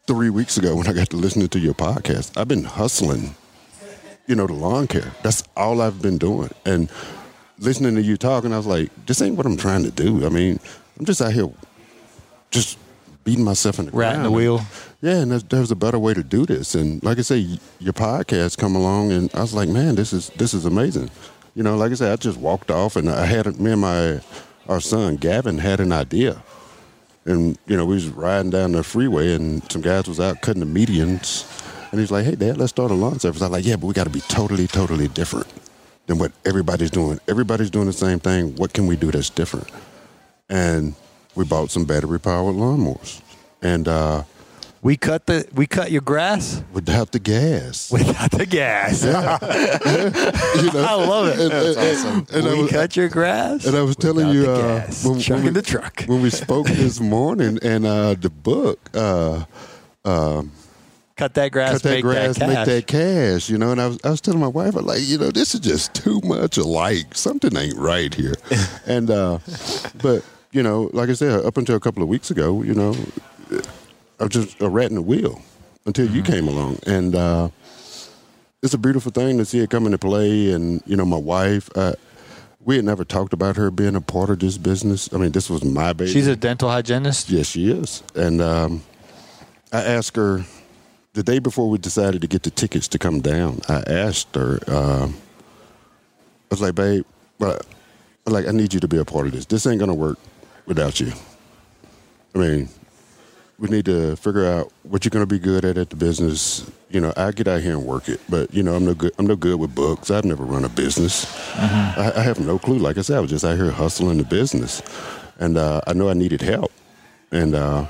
three 0.07 0.29
weeks 0.31 0.57
ago 0.57 0.75
when 0.75 0.87
I 0.87 0.93
got 0.93 1.09
to 1.11 1.17
listening 1.17 1.49
to 1.49 1.59
your 1.59 1.73
podcast, 1.75 2.35
I've 2.35 2.47
been 2.47 2.63
hustling, 2.63 3.35
you 4.27 4.35
know, 4.35 4.47
the 4.47 4.53
lawn 4.53 4.87
care. 4.87 5.13
That's 5.21 5.43
all 5.55 5.81
I've 5.81 6.01
been 6.01 6.17
doing. 6.17 6.49
And 6.65 6.89
listening 7.59 7.95
to 7.95 8.01
you 8.01 8.17
talking, 8.17 8.51
I 8.53 8.57
was 8.57 8.65
like, 8.65 8.89
this 9.05 9.21
ain't 9.21 9.35
what 9.37 9.45
I'm 9.45 9.57
trying 9.57 9.83
to 9.83 9.91
do. 9.91 10.25
I 10.25 10.29
mean, 10.29 10.59
I'm 10.97 11.05
just 11.05 11.21
out 11.21 11.33
here 11.33 11.49
just 12.51 12.77
beating 13.23 13.45
myself 13.45 13.79
in 13.79 13.85
the 13.85 13.91
Rat 13.91 14.13
ground. 14.15 14.25
the 14.25 14.31
wheel. 14.31 14.61
Yeah, 15.01 15.19
and 15.19 15.31
there's, 15.31 15.43
there's 15.43 15.71
a 15.71 15.75
better 15.75 15.99
way 15.99 16.13
to 16.13 16.23
do 16.23 16.45
this. 16.45 16.75
And 16.75 17.03
like 17.03 17.17
I 17.17 17.21
say, 17.21 17.57
your 17.79 17.93
podcast 17.93 18.57
come 18.57 18.75
along, 18.75 19.11
and 19.11 19.33
I 19.33 19.41
was 19.41 19.53
like, 19.53 19.69
man, 19.69 19.95
this 19.95 20.13
is 20.13 20.29
this 20.31 20.53
is 20.53 20.65
amazing. 20.65 21.09
You 21.55 21.63
know, 21.63 21.77
like 21.77 21.91
I 21.91 21.95
said, 21.95 22.13
I 22.13 22.15
just 22.17 22.39
walked 22.39 22.71
off, 22.71 22.95
and 22.95 23.09
I 23.09 23.25
had 23.25 23.59
me 23.59 23.71
and 23.73 23.81
my 23.81 24.21
our 24.69 24.81
son 24.81 25.17
Gavin 25.17 25.59
had 25.59 25.79
an 25.81 25.91
idea, 25.91 26.43
and 27.25 27.57
you 27.67 27.77
know 27.77 27.85
we 27.85 27.95
was 27.95 28.07
riding 28.09 28.51
down 28.51 28.73
the 28.73 28.83
freeway, 28.83 29.35
and 29.35 29.69
some 29.71 29.81
guys 29.81 30.07
was 30.07 30.19
out 30.19 30.41
cutting 30.41 30.61
the 30.67 30.85
medians, 30.85 31.45
and 31.91 31.99
he's 31.99 32.11
like, 32.11 32.25
hey, 32.25 32.35
Dad, 32.35 32.57
let's 32.57 32.71
start 32.71 32.91
a 32.91 32.95
lawn 32.95 33.19
service. 33.19 33.41
I 33.41 33.45
was 33.45 33.51
like, 33.51 33.65
yeah, 33.65 33.77
but 33.77 33.87
we 33.87 33.93
got 33.93 34.05
to 34.05 34.11
be 34.11 34.21
totally, 34.21 34.67
totally 34.67 35.09
different 35.09 35.47
than 36.07 36.19
what 36.19 36.31
everybody's 36.45 36.91
doing. 36.91 37.19
Everybody's 37.27 37.69
doing 37.71 37.87
the 37.87 37.93
same 37.93 38.19
thing. 38.19 38.55
What 38.57 38.73
can 38.73 38.87
we 38.87 38.95
do 38.95 39.11
that's 39.11 39.29
different? 39.29 39.69
And 40.49 40.95
we 41.35 41.45
bought 41.45 41.71
some 41.71 41.85
battery 41.85 42.19
powered 42.19 42.55
lawnmowers, 42.55 43.21
and. 43.61 43.87
uh 43.87 44.23
We 44.83 44.97
cut 44.97 45.25
the 45.27 45.47
we 45.53 45.65
cut 45.65 45.91
your 45.91 46.01
grass 46.01 46.61
without 46.73 47.13
the 47.13 47.19
gas. 47.19 47.89
without 47.89 48.31
the 48.31 48.45
gas. 48.45 49.01
You 50.63 50.71
know? 50.71 50.85
I 50.85 50.93
love 50.95 51.27
it. 51.29 51.39
And, 51.39 51.53
and- 51.53 52.29
and 52.31 52.47
I 52.47 52.53
we 52.53 52.61
was, 52.63 52.71
cut 52.71 52.95
your 52.97 53.07
grass. 53.09 53.65
and 53.65 53.75
I 53.77 53.81
was 53.81 53.95
telling 53.95 54.29
you 54.29 54.41
the 54.43 54.53
uh, 54.53 54.79
gas. 54.79 55.05
when, 55.05 55.19
Chuck 55.19 55.35
when 55.37 55.45
we, 55.45 55.49
the 55.51 55.61
truck. 55.61 56.03
when 56.05 56.21
we 56.21 56.29
spoke 56.29 56.67
this 56.83 56.99
morning, 56.99 57.59
and 57.63 57.85
uh, 57.85 58.15
the 58.15 58.29
book 58.29 58.77
uh, 58.93 59.45
cut 61.15 61.33
that 61.35 61.51
grass, 61.53 61.71
cut 61.73 61.83
that 61.83 61.89
make 61.91 62.03
grass, 62.03 62.37
that 62.37 62.49
make 62.49 62.65
that 62.65 62.87
cash. 62.87 63.49
You 63.49 63.57
know, 63.57 63.71
and 63.71 63.81
I 63.81 63.87
was 63.87 63.99
I 64.03 64.09
was 64.09 64.19
telling 64.21 64.39
my 64.41 64.47
wife, 64.47 64.75
I'm 64.75 64.85
like, 64.85 64.99
you 65.01 65.17
know, 65.17 65.31
this 65.31 65.53
is 65.53 65.61
just 65.61 65.93
too 65.93 66.19
much 66.25 66.57
alike. 66.57 67.15
Something 67.15 67.55
ain't 67.55 67.77
right 67.77 68.13
here. 68.13 68.35
and 68.85 69.09
uh, 69.09 69.39
but 70.01 70.23
you 70.51 70.61
know, 70.61 70.89
like 70.93 71.09
I 71.09 71.13
said, 71.13 71.45
up 71.45 71.55
until 71.57 71.75
a 71.75 71.79
couple 71.79 72.03
of 72.03 72.09
weeks 72.09 72.29
ago, 72.31 72.61
you 72.63 72.73
know, 72.75 72.93
I 74.19 74.23
was 74.23 74.31
just 74.31 74.61
a 74.61 74.69
rat 74.69 74.89
in 74.89 74.95
the 74.95 75.01
wheel 75.01 75.41
until 75.85 76.09
you 76.09 76.23
came 76.23 76.47
along, 76.47 76.79
and 76.85 77.15
uh, 77.15 77.49
it's 78.61 78.73
a 78.73 78.77
beautiful 78.77 79.11
thing 79.11 79.37
to 79.37 79.45
see 79.45 79.59
it 79.59 79.69
come 79.69 79.85
into 79.85 79.97
play. 79.97 80.51
And 80.51 80.81
you 80.85 80.95
know, 80.95 81.05
my 81.05 81.17
wife. 81.17 81.69
Uh, 81.75 81.93
we 82.65 82.77
had 82.77 82.85
never 82.85 83.03
talked 83.03 83.33
about 83.33 83.57
her 83.57 83.69
being 83.71 83.93
a 83.93 83.99
part 83.99 84.29
of 84.29 84.39
this 84.39 84.57
business. 84.57 85.13
I 85.13 85.17
mean, 85.17 85.33
this 85.33 85.49
was 85.49 85.65
my 85.65 85.91
baby. 85.91 86.11
She's 86.11 86.27
a 86.27 86.35
dental 86.37 86.69
hygienist. 86.69 87.29
Yes, 87.29 87.47
she 87.47 87.69
is. 87.69 88.01
And 88.15 88.41
um, 88.41 88.83
I 89.73 89.83
asked 89.83 90.15
her 90.15 90.45
the 91.11 91.23
day 91.23 91.39
before 91.39 91.69
we 91.69 91.77
decided 91.77 92.21
to 92.21 92.27
get 92.27 92.43
the 92.43 92.51
tickets 92.51 92.87
to 92.89 92.99
come 92.99 93.19
down. 93.19 93.59
I 93.67 93.83
asked 93.85 94.33
her. 94.35 94.59
Uh, 94.65 95.07
I 95.07 96.49
was 96.49 96.61
like, 96.61 96.75
"Babe, 96.75 97.03
but 97.37 97.65
like 98.25 98.47
I 98.47 98.51
need 98.51 98.73
you 98.73 98.79
to 98.79 98.87
be 98.87 98.97
a 98.97 99.05
part 99.05 99.25
of 99.25 99.33
this. 99.33 99.45
This 99.45 99.65
ain't 99.67 99.79
gonna 99.79 99.93
work 99.93 100.17
without 100.65 100.99
you. 100.99 101.11
I 102.35 102.37
mean, 102.37 102.69
we 103.59 103.69
need 103.69 103.85
to 103.85 104.15
figure 104.15 104.45
out 104.45 104.71
what 104.83 105.05
you're 105.05 105.11
gonna 105.11 105.25
be 105.25 105.39
good 105.39 105.63
at 105.63 105.77
at 105.77 105.89
the 105.89 105.95
business. 105.95 106.69
You 106.89 107.01
know, 107.01 107.13
I 107.15 107.31
get 107.31 107.47
out 107.47 107.61
here 107.61 107.73
and 107.73 107.85
work 107.85 108.09
it, 108.09 108.19
but 108.29 108.53
you 108.53 108.63
know, 108.63 108.75
I'm 108.75 108.85
no 108.85 108.93
good. 108.93 109.13
I'm 109.17 109.27
no 109.27 109.35
good 109.35 109.59
with 109.59 109.73
books. 109.75 110.11
I've 110.11 110.25
never 110.25 110.43
run 110.43 110.65
a 110.65 110.69
business. 110.69 111.25
I, 111.55 112.13
I 112.15 112.21
have 112.21 112.39
no 112.39 112.57
clue. 112.59 112.77
Like 112.77 112.97
I 112.97 113.01
said, 113.01 113.17
I 113.17 113.19
was 113.19 113.29
just 113.29 113.45
out 113.45 113.57
here 113.57 113.71
hustling 113.71 114.17
the 114.17 114.23
business, 114.23 114.81
and 115.39 115.57
uh, 115.57 115.81
I 115.87 115.93
know 115.93 116.09
I 116.09 116.13
needed 116.13 116.41
help, 116.41 116.71
and 117.31 117.55
uh, 117.55 117.85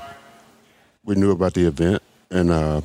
we 1.04 1.14
knew 1.14 1.30
about 1.30 1.54
the 1.54 1.66
event, 1.66 2.02
and 2.30 2.50
uh, 2.50 2.80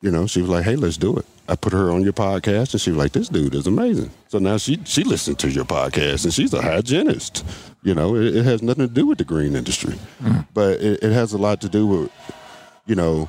you 0.00 0.10
know, 0.10 0.26
she 0.26 0.40
was 0.40 0.50
like, 0.50 0.64
"Hey, 0.64 0.76
let's 0.76 0.96
do 0.96 1.16
it." 1.16 1.26
I 1.48 1.56
put 1.56 1.72
her 1.72 1.90
on 1.90 2.02
your 2.02 2.12
podcast, 2.12 2.72
and 2.72 2.80
she 2.80 2.90
was 2.90 2.98
like, 2.98 3.12
"This 3.12 3.28
dude 3.28 3.54
is 3.54 3.66
amazing." 3.66 4.10
So 4.28 4.38
now 4.38 4.58
she 4.58 4.80
she 4.84 5.04
listened 5.04 5.38
to 5.40 5.50
your 5.50 5.64
podcast, 5.64 6.24
and 6.24 6.32
she's 6.32 6.52
a 6.52 6.62
hygienist. 6.62 7.44
You 7.82 7.94
know, 7.94 8.14
it, 8.14 8.36
it 8.36 8.44
has 8.44 8.62
nothing 8.62 8.86
to 8.86 8.92
do 8.92 9.06
with 9.06 9.18
the 9.18 9.24
green 9.24 9.56
industry, 9.56 9.94
hmm. 10.20 10.40
but 10.54 10.80
it, 10.80 11.02
it 11.02 11.12
has 11.12 11.32
a 11.32 11.38
lot 11.38 11.60
to 11.62 11.68
do 11.68 11.86
with 11.86 12.10
you 12.86 12.94
know 12.94 13.28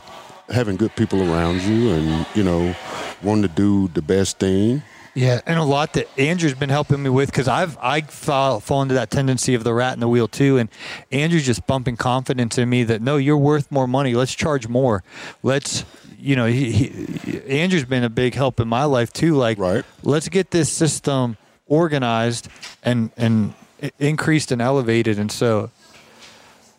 having 0.50 0.76
good 0.76 0.96
people 0.96 1.22
around 1.22 1.62
you, 1.64 1.90
and 1.92 2.26
you 2.36 2.44
know 2.44 2.76
wanting 3.24 3.44
to 3.44 3.48
do 3.48 3.88
the 3.90 4.02
best 4.02 4.40
thing. 4.40 4.84
Yeah, 5.16 5.42
and 5.46 5.60
a 5.60 5.64
lot 5.64 5.94
that 5.94 6.08
Andrew's 6.20 6.56
been 6.56 6.70
helping 6.72 7.04
me 7.04 7.10
with 7.10 7.30
because 7.30 7.48
I've 7.48 7.78
I 7.80 8.02
fall, 8.02 8.60
fall 8.60 8.82
into 8.82 8.96
that 8.96 9.12
tendency 9.12 9.54
of 9.54 9.64
the 9.64 9.74
rat 9.74 9.94
in 9.94 10.00
the 10.00 10.08
wheel 10.08 10.28
too, 10.28 10.58
and 10.58 10.70
Andrew's 11.12 11.46
just 11.46 11.68
bumping 11.68 11.98
confidence 11.98 12.58
in 12.58 12.68
me 12.68 12.84
that 12.86 13.02
no, 13.02 13.18
you're 13.18 13.38
worth 13.38 13.72
more 13.72 13.88
money. 13.88 14.16
Let's 14.16 14.34
charge 14.34 14.68
more. 14.68 15.04
Let's 15.44 15.86
you 16.18 16.36
know, 16.38 16.46
he, 16.46 16.72
he, 16.72 17.42
Andrew's 17.60 17.84
been 17.84 18.04
a 18.06 18.10
big 18.10 18.34
help 18.34 18.60
in 18.62 18.68
my 18.68 18.86
life 18.86 19.12
too. 19.12 19.36
Like, 19.36 19.60
Right. 19.60 19.84
let's 20.04 20.30
get 20.30 20.52
this 20.52 20.72
system 20.72 21.38
organized 21.68 22.48
and 22.82 23.12
and 23.18 23.54
increased 24.00 24.52
and 24.52 24.62
elevated, 24.62 25.18
and 25.20 25.32
so 25.32 25.70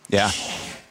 Yeah. 0.09 0.31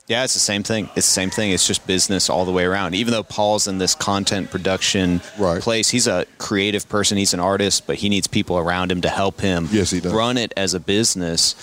Yeah, 0.07 0.25
it's 0.25 0.33
the 0.33 0.39
same 0.41 0.63
thing. 0.63 0.89
It's 0.97 1.07
the 1.07 1.13
same 1.13 1.29
thing. 1.29 1.51
It's 1.51 1.65
just 1.65 1.87
business 1.87 2.29
all 2.29 2.43
the 2.43 2.51
way 2.51 2.65
around. 2.65 2.93
Even 2.93 3.13
though 3.13 3.23
Paul's 3.23 3.67
in 3.67 3.77
this 3.77 3.95
content 3.95 4.51
production 4.51 5.21
Right. 5.37 5.61
place, 5.61 5.89
he's 5.89 6.07
a 6.07 6.25
creative 6.39 6.89
person, 6.89 7.17
he's 7.17 7.33
an 7.33 7.39
artist, 7.39 7.87
but 7.87 7.95
he 7.97 8.09
needs 8.09 8.27
people 8.27 8.57
around 8.57 8.91
him 8.91 8.99
to 9.01 9.09
help 9.09 9.39
him 9.39 9.69
Yes, 9.71 9.91
he 9.91 10.01
does. 10.01 10.11
run 10.11 10.37
it 10.37 10.53
as 10.57 10.73
a 10.73 10.79
business. 10.79 11.55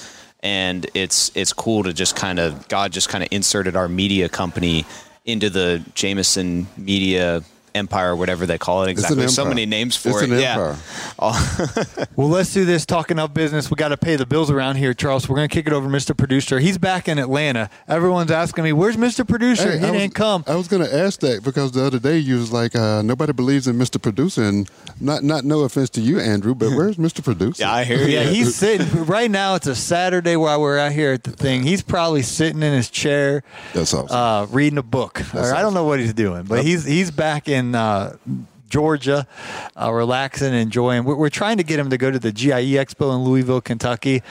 And 0.42 0.86
it's 0.94 1.30
it's 1.34 1.52
cool 1.52 1.82
to 1.84 1.92
just 1.92 2.16
kind 2.16 2.38
of 2.38 2.66
God 2.68 2.92
just 2.92 3.10
kind 3.10 3.22
of 3.22 3.28
inserted 3.30 3.76
our 3.76 3.88
media 3.90 4.26
company 4.30 4.86
into 5.26 5.50
the 5.50 5.82
Jameson 5.94 6.66
Media 6.78 7.42
Empire, 7.74 8.12
or 8.12 8.16
whatever 8.16 8.46
they 8.46 8.58
call 8.58 8.82
it 8.84 8.90
It's 8.90 8.98
an 9.00 9.04
exactly. 9.04 9.16
There's 9.18 9.34
so 9.34 9.44
many 9.44 9.66
names 9.66 9.96
for 9.96 10.10
It's 10.10 10.22
it. 10.22 10.30
an 10.30 10.38
yeah. 10.38 10.52
empire. 10.52 10.76
Well, 12.16 12.28
let's 12.28 12.52
do 12.52 12.64
this. 12.64 12.84
Talking 12.84 13.18
up 13.18 13.32
business, 13.32 13.70
we 13.70 13.76
got 13.76 13.88
to 13.88 13.96
pay 13.96 14.16
the 14.16 14.26
bills 14.26 14.50
around 14.50 14.76
here, 14.76 14.92
Charles. 14.94 15.28
We're 15.28 15.36
going 15.36 15.48
to 15.48 15.54
kick 15.54 15.66
it 15.66 15.72
over 15.72 15.88
to 15.88 15.94
Mr. 15.96 16.16
Producer. 16.16 16.58
He's 16.58 16.76
back 16.76 17.08
in 17.08 17.18
Atlanta. 17.18 17.70
Everyone's 17.88 18.30
asking 18.30 18.64
me, 18.64 18.72
"Where's 18.72 18.96
Mr. 18.96 19.26
Producer?" 19.26 19.70
Hey, 19.72 19.78
he 19.78 19.86
I 19.86 19.90
was- 19.90 20.00
didn't 20.00 20.14
come. 20.14 20.44
I 20.46 20.54
was 20.56 20.68
going 20.68 20.82
to 20.84 20.94
ask 20.94 21.20
that 21.20 21.42
because 21.42 21.72
the 21.72 21.82
other 21.84 21.98
day 21.98 22.18
you 22.18 22.36
was 22.36 22.52
like, 22.52 22.74
uh, 22.76 23.02
nobody 23.02 23.32
believes 23.32 23.66
in 23.68 23.76
Mr. 23.76 24.00
Producer, 24.00 24.42
and 24.42 24.68
not 25.00 25.22
not 25.24 25.44
no 25.44 25.60
offense 25.60 25.88
to 25.90 26.00
you, 26.00 26.18
Andrew, 26.20 26.54
but 26.54 26.70
where's 26.70 26.96
Mr. 27.06 27.22
Producer? 27.24 27.62
Yeah, 27.62 27.72
I 27.72 27.84
hear 27.84 27.98
you. 27.98 28.08
Yeah, 28.08 28.24
he's 28.24 28.54
sitting 28.54 29.04
right 29.06 29.30
now. 29.30 29.54
It's 29.54 29.66
a 29.66 29.74
Saturday 29.76 30.36
while 30.36 30.60
we're 30.60 30.78
out 30.78 30.92
here 30.92 31.12
at 31.12 31.24
the 31.24 31.32
thing. 31.32 31.62
He's 31.62 31.82
probably 31.82 32.22
sitting 32.22 32.62
in 32.62 32.72
his 32.72 32.90
chair, 32.90 33.42
That's 33.72 33.94
awesome. 33.94 34.14
uh, 34.14 34.46
reading 34.46 34.78
a 34.78 34.82
book. 34.82 35.22
or 35.34 35.54
I 35.54 35.62
don't 35.62 35.74
know 35.74 35.84
what 35.84 36.00
he's 36.00 36.12
doing, 36.14 36.44
but 36.44 36.64
he's 36.64 36.84
he's 36.84 37.10
back 37.10 37.48
in 37.48 37.59
uh, 37.74 38.16
Georgia, 38.68 39.26
uh, 39.80 39.92
relaxing, 39.92 40.54
enjoying. 40.54 41.04
We're, 41.04 41.16
we're 41.16 41.28
trying 41.28 41.56
to 41.56 41.62
get 41.64 41.78
him 41.78 41.90
to 41.90 41.98
go 41.98 42.10
to 42.10 42.18
the 42.18 42.32
GIE 42.32 42.74
Expo 42.78 43.14
in 43.14 43.24
Louisville, 43.24 43.60
Kentucky, 43.60 44.22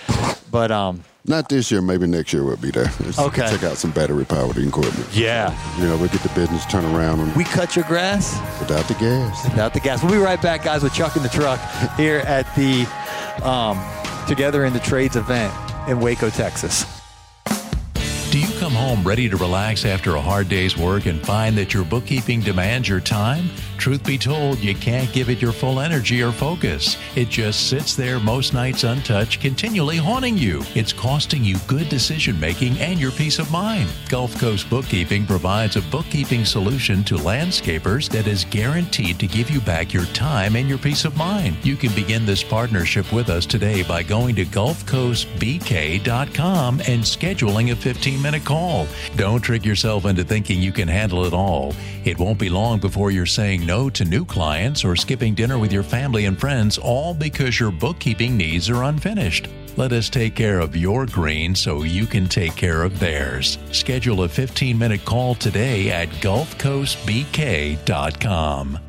but 0.50 0.72
um, 0.72 1.04
Not 1.26 1.50
this 1.50 1.70
year, 1.72 1.82
maybe 1.82 2.08
next 2.08 2.32
year 2.32 2.44
we'll 2.46 2.56
be 2.58 2.72
there. 2.72 2.92
Let's 3.02 3.20
Okay. 3.20 3.50
Check 3.50 3.64
out 3.64 3.76
some 3.78 3.92
battery 3.92 4.24
powered 4.26 4.58
equipment. 4.58 5.08
yeah, 5.14 5.54
You 5.78 5.88
know, 5.88 5.98
we'll 5.98 6.08
get 6.08 6.22
the 6.22 6.30
business 6.30 6.66
turn 6.68 6.86
around 6.86 7.20
and 7.20 7.36
we 7.36 7.44
cut 7.44 7.76
your 7.76 7.86
grass. 7.86 8.40
without 8.60 8.88
the 8.88 8.94
gas. 8.96 9.44
Without 9.44 9.74
the 9.74 9.80
gas. 9.82 10.02
We'll 10.02 10.14
be 10.14 10.18
right 10.18 10.42
back, 10.42 10.64
guys, 10.64 10.84
with 10.84 10.94
Chuck 10.94 11.16
in 11.18 11.24
the 11.24 11.30
truck 11.30 11.60
here 11.98 12.20
at 12.20 12.46
the 12.56 12.88
um, 13.44 13.78
Together 14.28 14.64
in 14.66 14.74
the 14.74 14.80
Trades 14.80 15.16
event 15.18 15.54
in 15.90 16.00
Waco, 16.00 16.30
Texas. 16.30 16.86
Do 18.32 18.38
you 18.38 18.60
come 18.60 18.74
home 18.74 19.04
ready 19.04 19.28
to 19.28 19.38
relax 19.38 19.86
after 19.86 20.16
a 20.16 20.22
hard 20.22 20.50
day's 20.50 20.78
work 20.78 21.08
and 21.08 21.20
find 21.20 21.58
that 21.58 21.74
your 21.74 21.84
bookkeeping 21.84 22.42
demands 22.42 22.88
your 22.88 23.00
time? 23.00 23.50
Truth 23.80 24.04
be 24.04 24.20
told, 24.20 24.60
you 24.60 24.76
can't 24.76 25.12
give 25.14 25.30
it 25.30 25.42
your 25.42 25.54
full 25.54 25.80
energy 25.80 26.22
or 26.22 26.34
focus. 26.34 26.98
It 27.16 27.30
just 27.30 27.70
sits 27.70 27.96
there 27.96 28.20
most 28.20 28.54
nights 28.54 28.84
untouched, 28.84 29.42
continually 29.42 29.96
haunting 29.96 30.38
you. 30.38 30.62
It's 30.76 30.94
costing 30.94 31.46
you 31.46 31.56
good 31.66 31.88
decision 31.90 32.38
making 32.40 32.78
and 32.80 33.00
your 33.00 33.10
peace 33.12 33.40
of 33.40 33.50
mind. 33.52 33.90
Gulf 34.10 34.38
Coast 34.38 34.70
Bookkeeping 34.70 35.26
provides 35.26 35.76
a 35.78 35.82
bookkeeping 35.84 36.44
solution 36.46 37.04
to 37.06 37.16
landscapers 37.16 38.10
that 38.10 38.28
is 38.28 38.44
guaranteed 38.46 39.18
to 39.18 39.26
give 39.28 39.50
you 39.50 39.60
back 39.62 39.92
your 39.94 40.06
time 40.08 40.58
and 40.58 40.68
your 40.68 40.78
peace 40.78 41.06
of 41.06 41.16
mind. 41.18 41.56
You 41.64 41.78
can 41.78 41.96
begin 41.96 42.28
this 42.28 42.44
partnership 42.44 43.12
with 43.14 43.30
us 43.30 43.46
today 43.46 43.84
by 43.84 44.04
going 44.04 44.36
to 44.36 44.46
GulfCoastBK.com 44.46 46.80
and 46.82 47.02
scheduling 47.02 47.72
a 47.72 47.78
15 47.78 48.19
minute 48.22 48.46
call. 48.46 48.88
Don't 49.16 49.42
trick 49.42 49.66
yourself 49.66 50.06
into 50.06 50.24
thinking 50.24 50.62
you 50.62 50.72
can 50.72 50.88
handle 50.88 51.26
it 51.26 51.34
all. 51.34 51.74
It 52.06 52.20
won't 52.20 52.40
be 52.40 52.50
long 52.50 52.80
before 52.80 53.12
you're 53.12 53.26
saying 53.26 53.66
no 53.66 53.90
to 53.90 54.06
new 54.06 54.24
clients 54.26 54.86
or 54.86 54.96
skipping 54.96 55.36
dinner 55.36 55.58
with 55.58 55.74
your 55.74 55.84
family 55.84 56.26
and 56.26 56.40
friends, 56.40 56.78
all 56.78 57.14
because 57.14 57.60
your 57.60 57.72
bookkeeping 57.72 58.38
needs 58.38 58.70
are 58.70 58.84
unfinished. 58.84 59.48
Let 59.78 59.94
us 59.94 60.10
take 60.10 60.36
care 60.36 60.60
of 60.60 60.76
your 60.76 61.06
green 61.06 61.56
so 61.56 61.84
you 61.84 62.06
can 62.06 62.28
take 62.28 62.54
care 62.56 62.84
of 62.84 63.00
theirs. 63.00 63.58
Schedule 63.72 64.24
a 64.24 64.30
15 64.30 64.78
minute 64.78 65.06
call 65.06 65.36
today 65.36 65.90
at 65.90 66.10
GulfCoastBK.com. 66.10 68.80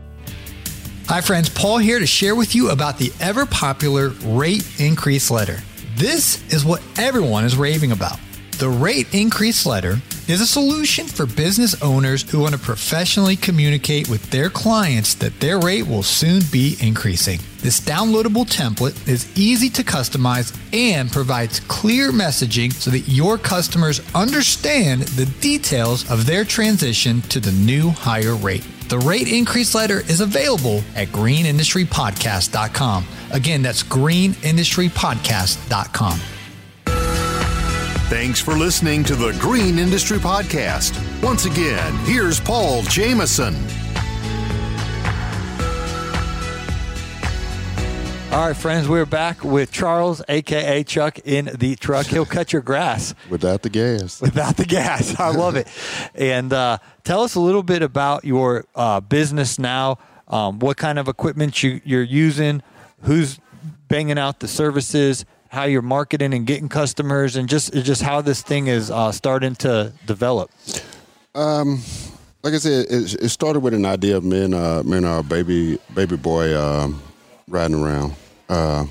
Hi, 1.07 1.21
friends. 1.21 1.49
Paul 1.49 1.79
here 1.79 1.99
to 1.99 2.07
share 2.07 2.37
with 2.37 2.55
you 2.55 2.71
about 2.71 2.99
the 2.99 3.13
ever 3.21 3.45
popular 3.45 4.11
rate 4.25 4.81
increase 4.81 5.31
letter. 5.31 5.59
This 5.97 6.41
is 6.53 6.65
what 6.65 6.83
everyone 6.97 7.45
is 7.45 7.57
raving 7.57 7.93
about. 7.93 8.19
The 8.61 8.69
rate 8.69 9.13
increase 9.15 9.65
letter 9.65 10.03
is 10.29 10.43
a 10.43 10.47
solution 10.47 11.07
for 11.07 11.25
business 11.25 11.81
owners 11.81 12.31
who 12.31 12.41
want 12.41 12.53
to 12.53 12.61
professionally 12.61 13.35
communicate 13.35 14.11
with 14.11 14.31
their 14.31 14.51
clients 14.51 15.15
that 15.15 15.41
their 15.41 15.59
rate 15.59 15.87
will 15.87 16.03
soon 16.03 16.43
be 16.53 16.77
increasing. 16.79 17.41
This 17.63 17.81
downloadable 17.81 18.45
template 18.45 19.09
is 19.09 19.35
easy 19.35 19.71
to 19.71 19.83
customize 19.83 20.55
and 20.75 21.11
provides 21.11 21.61
clear 21.61 22.11
messaging 22.11 22.71
so 22.71 22.91
that 22.91 23.09
your 23.09 23.39
customers 23.39 24.03
understand 24.15 25.05
the 25.17 25.25
details 25.41 26.11
of 26.11 26.27
their 26.27 26.45
transition 26.45 27.23
to 27.23 27.41
the 27.41 27.53
new 27.53 27.89
higher 27.89 28.35
rate. 28.35 28.67
The 28.91 28.99
rate 28.99 29.33
increase 29.33 29.75
letter 29.75 30.01
is 30.01 30.21
available 30.21 30.83
at 30.95 31.09
greenindustrypodcast.com. 31.09 33.07
Again, 33.31 33.63
that's 33.63 33.83
greenindustrypodcast.com. 33.83 36.21
Thanks 38.11 38.41
for 38.41 38.55
listening 38.55 39.05
to 39.05 39.15
the 39.15 39.31
Green 39.39 39.79
Industry 39.79 40.19
Podcast. 40.19 40.93
Once 41.23 41.45
again, 41.45 41.95
here's 42.07 42.41
Paul 42.41 42.83
Jameson. 42.83 43.55
All 48.33 48.47
right, 48.47 48.57
friends, 48.57 48.89
we're 48.89 49.07
back 49.07 49.45
with 49.45 49.71
Charles, 49.71 50.23
aka 50.29 50.83
Chuck, 50.83 51.21
in 51.21 51.51
the 51.57 51.77
truck. 51.77 52.07
He'll 52.07 52.27
cut 52.27 52.53
your 52.53 52.63
grass 52.63 53.15
Without 53.31 53.63
the 53.63 53.71
gas. 53.71 54.21
without 54.21 54.57
the 54.57 54.65
gas. 54.67 55.19
I 55.19 55.31
love 55.31 55.55
it. 55.55 55.69
And 56.15 56.53
uh, 56.53 56.79
tell 57.05 57.23
us 57.23 57.37
a 57.37 57.41
little 57.41 57.63
bit 57.63 57.83
about 57.83 58.25
your 58.25 58.65
uh, 58.75 58.99
business 59.01 59.57
now. 59.59 59.99
Um, 60.27 60.59
what 60.59 60.77
kind 60.77 60.99
of 60.99 61.07
equipment 61.07 61.63
you, 61.63 61.81
you're 61.85 62.03
using? 62.03 62.63
Who's 63.03 63.39
banging 63.89 64.19
out 64.19 64.41
the 64.41 64.49
services? 64.49 65.25
How 65.51 65.65
you're 65.65 65.83
marketing 65.83 66.33
and 66.33 66.47
getting 66.47 66.69
customers, 66.69 67.35
and 67.35 67.49
just 67.49 67.73
just 67.73 68.03
how 68.03 68.21
this 68.21 68.41
thing 68.41 68.69
is 68.69 68.91
uh, 68.91 69.11
starting 69.11 69.57
to 69.57 69.93
develop. 70.07 70.51
like 72.45 72.55
I 72.55 72.59
said, 72.59 72.87
it, 72.89 73.15
it 73.15 73.29
started 73.31 73.61
with 73.61 73.75
an 73.75 73.85
idea 73.85 74.17
of 74.17 74.25
me 74.25 74.45
and, 74.45 74.55
uh, 74.55 74.83
me 74.85 74.99
and 74.99 75.07
our 75.07 75.23
baby 75.23 75.79
baby 75.93 76.17
boy 76.17 76.57
um, 76.57 77.03
riding 77.49 77.83
around, 77.83 78.15
uh, 78.49 78.87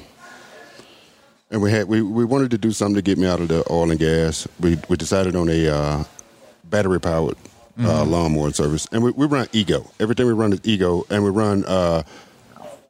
and 1.50 1.62
we 1.62 1.72
had 1.72 1.88
we, 1.88 2.02
we 2.02 2.26
wanted 2.26 2.52
to 2.52 2.58
do 2.58 2.72
something 2.72 2.96
to 2.96 3.02
get 3.02 3.18
me 3.18 3.26
out 3.26 3.40
of 3.40 3.48
the 3.48 3.64
oil 3.72 3.90
and 3.90 4.00
gas. 4.00 4.46
We 4.60 4.78
we 4.90 4.98
decided 4.98 5.38
on 5.38 5.48
a 5.48 5.68
uh, 5.68 6.04
battery 6.66 7.00
powered 7.00 7.38
uh, 7.82 8.04
lawnmower 8.04 8.52
service, 8.52 8.88
and 8.92 9.04
we, 9.04 9.12
we 9.12 9.26
run 9.26 9.48
Ego. 9.54 9.90
Everything 10.00 10.28
we 10.28 10.34
run 10.34 10.54
is 10.54 10.60
Ego, 10.64 11.06
and 11.10 11.24
we 11.24 11.30
run. 11.30 11.64
Uh, 11.66 12.04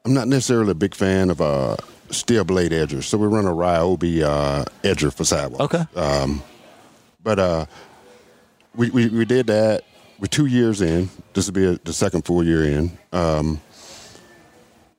I'm 0.05 0.13
not 0.13 0.27
necessarily 0.27 0.71
a 0.71 0.75
big 0.75 0.95
fan 0.95 1.29
of 1.29 1.39
uh, 1.39 1.75
steel 2.11 2.43
blade 2.43 2.71
edgers, 2.71 3.03
so 3.03 3.17
we 3.17 3.27
run 3.27 3.45
a 3.45 3.51
Ryobi 3.51 4.21
uh, 4.23 4.65
edger 4.83 5.13
for 5.13 5.23
sidewalks. 5.23 5.73
Okay. 5.75 5.85
Um, 5.99 6.41
but 7.23 7.39
uh, 7.39 7.65
we, 8.75 8.89
we, 8.91 9.07
we 9.09 9.25
did 9.25 9.47
that. 9.47 9.83
We're 10.19 10.27
two 10.27 10.45
years 10.47 10.81
in. 10.81 11.09
This 11.33 11.47
will 11.47 11.53
be 11.53 11.65
a, 11.65 11.73
the 11.83 11.93
second 11.93 12.25
full 12.25 12.43
year 12.43 12.63
in. 12.65 12.97
Um, 13.13 13.61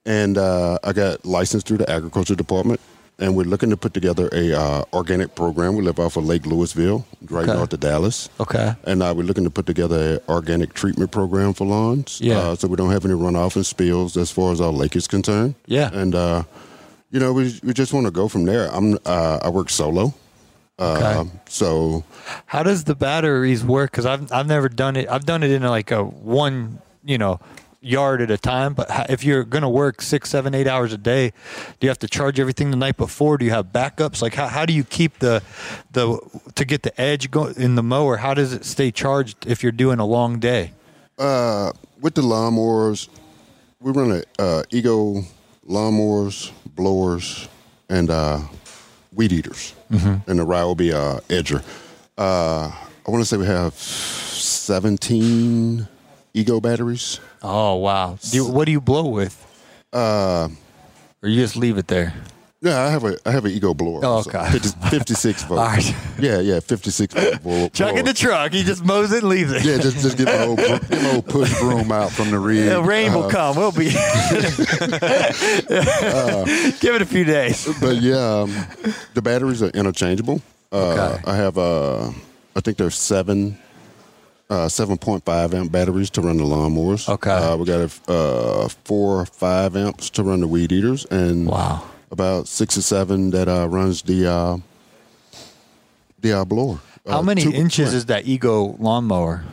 and 0.06 0.38
uh, 0.38 0.78
I 0.82 0.92
got 0.92 1.24
licensed 1.26 1.66
through 1.66 1.78
the 1.78 1.90
agriculture 1.90 2.34
department. 2.34 2.80
And 3.18 3.36
we're 3.36 3.44
looking 3.44 3.68
to 3.68 3.76
put 3.76 3.92
together 3.92 4.30
a 4.32 4.54
uh, 4.58 4.84
organic 4.94 5.34
program. 5.34 5.76
We 5.76 5.82
live 5.82 5.98
off 5.98 6.16
of 6.16 6.24
Lake 6.24 6.44
Lewisville, 6.44 7.04
right 7.28 7.46
Okay. 7.46 7.52
north 7.52 7.70
of 7.74 7.80
Dallas. 7.80 8.30
Okay. 8.40 8.72
And 8.84 9.02
uh, 9.02 9.12
we're 9.14 9.24
looking 9.24 9.44
to 9.44 9.50
put 9.50 9.66
together 9.66 10.14
an 10.14 10.20
organic 10.26 10.72
treatment 10.72 11.10
program 11.10 11.52
for 11.52 11.66
lawns. 11.66 12.18
Yeah. 12.22 12.38
Uh, 12.38 12.54
so 12.54 12.66
we 12.66 12.76
don't 12.76 12.90
have 12.90 13.04
any 13.04 13.12
runoff 13.12 13.56
and 13.56 13.66
spills 13.66 14.16
as 14.16 14.30
far 14.30 14.52
as 14.52 14.60
our 14.62 14.72
lake 14.72 14.96
is 14.96 15.06
concerned. 15.06 15.54
Yeah. 15.66 15.90
And, 15.92 16.14
uh, 16.14 16.44
you 17.10 17.20
know, 17.20 17.32
we, 17.32 17.58
we 17.62 17.72
just 17.72 17.92
want 17.92 18.06
to 18.06 18.10
go 18.12 18.28
from 18.28 18.44
there. 18.44 18.68
I'm 18.72 18.98
uh, 19.04 19.40
I 19.42 19.48
work 19.48 19.70
solo. 19.70 20.14
Uh, 20.78 21.24
So 21.46 22.04
How 22.46 22.62
does 22.62 22.84
the 22.84 22.94
batteries 22.94 23.62
work? 23.62 23.90
Because 23.90 24.06
I've 24.06 24.32
I've 24.32 24.46
never 24.46 24.68
done 24.68 24.96
it. 24.96 25.08
I've 25.08 25.26
done 25.26 25.42
it 25.42 25.50
in 25.50 25.62
like 25.62 25.90
a 25.90 26.02
one 26.02 26.80
you 27.04 27.18
know 27.18 27.38
yard 27.82 28.22
at 28.22 28.30
a 28.30 28.38
time. 28.38 28.72
But 28.74 29.10
if 29.10 29.22
you're 29.24 29.44
gonna 29.44 29.68
work 29.68 30.00
six, 30.00 30.30
seven, 30.30 30.54
eight 30.54 30.66
hours 30.66 30.92
a 30.94 30.98
day, 30.98 31.30
do 31.78 31.86
you 31.86 31.88
have 31.88 31.98
to 31.98 32.08
charge 32.08 32.40
everything 32.40 32.70
the 32.70 32.76
night 32.78 32.96
before? 32.96 33.36
Do 33.36 33.44
you 33.44 33.50
have 33.50 33.66
backups? 33.72 34.22
Like 34.22 34.34
how, 34.34 34.46
how 34.48 34.64
do 34.64 34.72
you 34.72 34.84
keep 34.84 35.18
the 35.18 35.42
the 35.92 36.18
to 36.54 36.64
get 36.64 36.82
the 36.82 36.98
edge 36.98 37.30
go 37.30 37.46
in 37.48 37.74
the 37.74 37.82
mower? 37.82 38.16
How 38.18 38.32
does 38.32 38.52
it 38.54 38.64
stay 38.64 38.90
charged 38.90 39.46
if 39.46 39.62
you're 39.62 39.72
doing 39.72 39.98
a 39.98 40.06
long 40.06 40.38
day? 40.38 40.72
uh, 41.18 41.72
with 42.00 42.14
the 42.14 42.22
lawnmowers, 42.22 43.08
we 43.80 43.92
run 43.92 44.22
a 44.38 44.42
uh, 44.42 44.62
Ego 44.70 45.22
lawnmowers, 45.68 46.50
blowers, 46.80 47.46
and 47.90 48.08
uh, 48.10 48.40
weed 49.14 49.32
eaters. 49.32 49.74
And 49.90 50.38
the 50.38 50.46
Ryobi 50.46 50.92
uh, 50.94 51.20
Edger. 51.28 51.62
Uh, 52.16 52.72
I 53.06 53.10
want 53.10 53.22
to 53.22 53.28
say 53.28 53.36
we 53.36 53.44
have 53.46 53.74
17 53.74 55.86
Ego 56.32 56.60
batteries. 56.60 57.20
Oh 57.42 57.74
wow! 57.76 58.16
Do 58.30 58.36
you, 58.36 58.46
what 58.46 58.64
do 58.66 58.72
you 58.72 58.80
blow 58.80 59.08
with? 59.08 59.34
Uh, 59.92 60.48
Or 61.22 61.28
you 61.28 61.40
just 61.42 61.56
leave 61.56 61.76
it 61.76 61.88
there? 61.88 62.14
Yeah, 62.62 62.82
I 62.82 62.90
have 62.90 63.04
a 63.04 63.16
I 63.24 63.30
have 63.30 63.44
an 63.44 63.52
Ego 63.52 63.72
blower. 63.74 64.00
Oh, 64.02 64.22
So 64.22 64.30
50, 64.30 64.68
56 64.90 65.42
volts. 65.44 65.50
All 65.60 65.66
right. 65.66 65.94
Yeah, 66.18 66.40
yeah, 66.40 66.60
56 66.60 67.14
volt. 67.38 67.72
Chuck 67.74 67.96
in 67.96 68.04
the 68.04 68.12
truck. 68.14 68.52
He 68.52 68.62
just 68.62 68.84
mows 68.84 69.12
it 69.12 69.22
and 69.22 69.28
leaves 69.28 69.52
it. 69.52 69.64
Yeah, 69.64 69.78
just 69.78 69.98
just 70.02 70.16
get 70.18 70.26
my 70.26 70.44
old 70.44 70.58
get 70.58 70.90
my 70.90 71.14
old 71.14 71.26
push 71.26 71.58
broom 71.58 71.90
out 71.92 72.10
from 72.12 72.30
the 72.30 72.38
rig. 72.48 72.68
The 72.68 72.82
rain 72.82 73.12
will 73.14 73.24
Uh, 73.24 73.30
come. 73.30 73.56
We'll 73.56 73.72
be. 73.72 73.90
Give 76.80 76.94
it 76.94 77.02
a 77.02 77.06
few 77.06 77.24
days. 77.24 77.66
but 77.80 77.96
yeah, 77.96 78.40
um, 78.42 78.54
the 79.14 79.22
batteries 79.22 79.62
are 79.62 79.68
interchangeable. 79.70 80.40
Uh, 80.72 80.76
Okay. 81.10 81.22
I 81.30 81.36
have, 81.36 81.58
uh, 81.58 82.10
I 82.54 82.60
think 82.60 82.76
there's 82.76 82.94
seven, 82.94 83.58
uh, 84.48 84.68
seven 84.68 84.98
point 84.98 85.24
five 85.24 85.52
amp 85.54 85.72
batteries 85.72 86.10
to 86.10 86.20
run 86.20 86.36
the 86.36 86.44
lawnmowers. 86.44 87.08
Okay. 87.08 87.30
Uh, 87.30 87.56
we 87.56 87.64
got 87.64 87.80
uh, 88.08 88.68
four 88.84 89.20
or 89.20 89.26
five 89.26 89.76
amps 89.76 90.10
to 90.10 90.22
run 90.22 90.40
the 90.40 90.46
weed 90.48 90.70
eaters, 90.72 91.06
and 91.06 91.46
Wow. 91.48 91.82
About 92.10 92.48
six 92.48 92.76
or 92.76 92.82
seven 92.82 93.30
that 93.30 93.48
uh, 93.48 93.68
runs 93.68 94.02
the 94.02 94.26
uh, 94.30 94.56
the 96.20 96.32
uh, 96.32 96.44
blower. 96.44 96.78
How 97.06 97.22
many 97.22 97.42
two- 97.42 97.52
inches 97.52 97.94
is 97.94 98.06
that 98.06 98.26
Ego 98.26 98.76
lawnmower? 98.78 99.44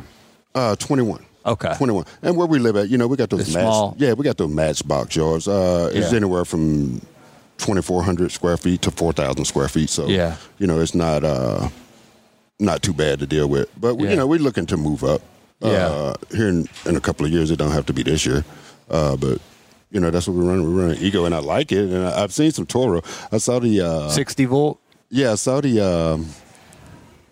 Uh, 0.54 0.76
twenty 0.76 1.04
one. 1.04 1.24
Okay. 1.46 1.74
21. 1.78 2.04
And 2.24 2.36
where 2.36 2.46
we 2.46 2.60
live 2.60 2.76
at, 2.76 2.90
you 2.90 2.98
know, 2.98 3.08
we 3.08 3.16
got 3.16 3.30
those 3.30 3.54
match, 3.54 3.64
small. 3.64 3.96
Yeah, 3.98 4.12
we 4.12 4.26
got 4.26 4.36
those 4.36 4.50
matchbox 4.54 5.16
yards. 5.16 5.48
Uh, 5.48 5.90
It's 5.94 6.12
Yeah. 6.12 6.18
anywhere 6.18 6.44
from 6.44 7.00
2,400 7.58 8.34
square 8.34 8.58
feet 8.58 8.82
to 8.82 8.92
4,000 8.92 9.46
square 9.46 9.70
feet. 9.70 9.90
So, 9.90 10.08
Yeah. 10.08 10.36
you 10.60 10.68
know, 10.68 10.82
it's 10.82 10.94
not 10.94 11.24
uh, 11.24 11.70
not 12.60 12.82
too 12.82 12.92
bad 12.92 13.20
to 13.20 13.26
deal 13.26 13.48
with. 13.48 13.70
But, 13.80 13.96
we, 13.96 14.04
Yeah. 14.04 14.10
you 14.10 14.16
know, 14.18 14.28
we're 14.28 14.40
looking 14.42 14.66
to 14.66 14.76
move 14.76 15.06
up. 15.06 15.22
Yeah. 15.62 15.88
Uh, 15.88 16.14
here 16.36 16.50
in, 16.50 16.68
in 16.86 16.98
a 16.98 17.00
couple 17.00 17.26
of 17.26 17.32
years, 17.32 17.50
it 17.50 17.56
don't 17.56 17.72
have 17.72 17.86
to 17.86 17.94
be 17.94 18.04
this 18.04 18.26
year. 18.26 18.44
Uh, 18.90 19.16
but, 19.16 19.40
you 19.92 20.00
know, 20.00 20.10
that's 20.12 20.28
what 20.28 20.36
we're 20.38 20.44
running. 20.44 20.74
We're 20.76 20.82
running 20.88 21.02
Ego, 21.02 21.26
and 21.26 21.34
I 21.36 21.40
like 21.40 21.72
it. 21.72 21.90
And 21.90 22.06
I, 22.08 22.24
I've 22.24 22.34
seen 22.34 22.52
some 22.52 22.66
Toro. 22.66 23.02
I 23.32 23.38
saw 23.38 23.60
the, 23.60 23.82
uh, 23.82 24.10
60 24.10 24.46
volt? 24.46 24.80
yeah, 25.10 25.32
I 25.32 25.36
saw 25.36 25.62
the, 25.62 25.80
um, 25.80 26.26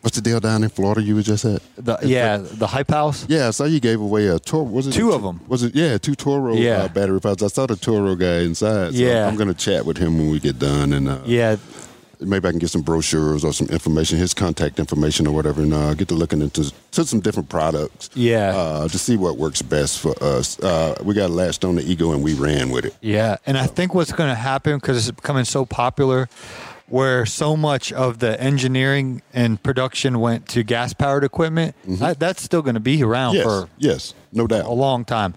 what's 0.02 0.16
the 0.16 0.22
deal 0.22 0.40
down 0.40 0.64
in 0.64 0.70
Florida 0.70 1.02
you 1.02 1.16
were 1.16 1.22
just 1.22 1.44
at? 1.46 1.62
The, 1.78 1.98
yeah, 2.04 2.38
the 2.38 2.68
hype 2.68 2.92
house? 2.92 3.26
Yeah, 3.28 3.48
I 3.48 3.52
saw 3.52 3.66
you 3.66 3.80
gave 3.80 4.00
away 4.00 4.28
a 4.28 4.40
Toro. 4.40 4.64
Was 4.64 4.88
it 4.88 4.94
Two 4.94 5.12
a- 5.12 5.20
them. 5.22 5.42
Was 5.48 5.64
it? 5.64 5.76
Yeah, 5.76 5.98
two 5.98 6.16
Toro 6.16 6.56
Yeah. 6.56 6.84
uh, 6.84 6.88
battery 6.88 7.20
pods. 7.20 7.44
I 7.44 7.48
saw 7.48 7.66
the 7.66 7.76
Toro 7.76 8.16
guy 8.16 8.42
inside. 8.42 8.94
So 8.94 9.00
Yeah. 9.00 9.28
I'm 9.28 9.36
going 9.36 9.50
to 9.50 9.54
chat 9.54 9.86
with 9.86 9.98
him 9.98 10.18
when 10.18 10.30
we 10.30 10.40
get 10.40 10.58
done, 10.60 10.94
and 10.94 11.10
uh, 11.10 11.20
Yeah. 11.26 11.58
Maybe 12.20 12.48
I 12.48 12.52
can 12.52 12.60
get 12.60 12.70
some 12.70 12.82
brochures 12.82 13.44
or 13.44 13.54
some 13.54 13.68
information, 13.68 14.18
his 14.18 14.34
contact 14.34 14.80
information 14.80 15.28
or 15.28 15.34
whatever, 15.34 15.62
and 15.62 15.74
uh, 15.74 15.94
get 15.94 16.08
to 16.10 16.14
looking 16.16 16.42
into 16.42 16.72
to 16.92 17.06
some 17.06 17.20
different 17.20 17.50
products. 17.50 18.10
Yeah. 18.14 18.56
uh, 18.56 18.88
to 18.88 18.98
see 19.00 19.18
what 19.18 19.38
works 19.38 19.62
best 19.62 20.00
for 20.00 20.14
us. 20.24 20.60
Uh, 20.60 20.96
we 21.04 21.14
got 21.14 21.30
latched 21.30 21.66
on 21.66 21.76
the 21.76 21.84
ego 21.84 22.12
and 22.12 22.24
we 22.24 22.34
ran 22.34 22.70
with 22.72 22.86
it. 22.86 22.96
Yeah. 23.02 23.38
And 23.46 23.58
I 23.58 23.68
think 23.68 23.94
what's 23.94 24.12
going 24.12 24.30
to 24.30 24.36
happen 24.36 24.76
because 24.78 25.08
it's 25.08 25.16
becoming 25.16 25.46
so 25.46 25.66
popular 25.66 26.30
where 26.88 27.26
so 27.26 27.58
much 27.58 27.92
of 27.92 28.20
the 28.20 28.40
engineering 28.40 29.22
and 29.34 29.62
production 29.64 30.20
went 30.20 30.48
to 30.50 30.62
gas 30.64 30.94
powered 30.94 31.24
equipment, 31.24 31.76
that, 31.86 32.20
that's 32.20 32.44
still 32.44 32.62
going 32.62 32.76
to 32.76 32.80
be 32.80 33.02
around 33.04 33.34
Yes, 33.34 33.44
for 33.44 33.70
yes, 33.78 34.14
no 34.32 34.46
doubt. 34.46 34.66
a 34.66 34.72
long 34.72 35.04
time. 35.04 35.34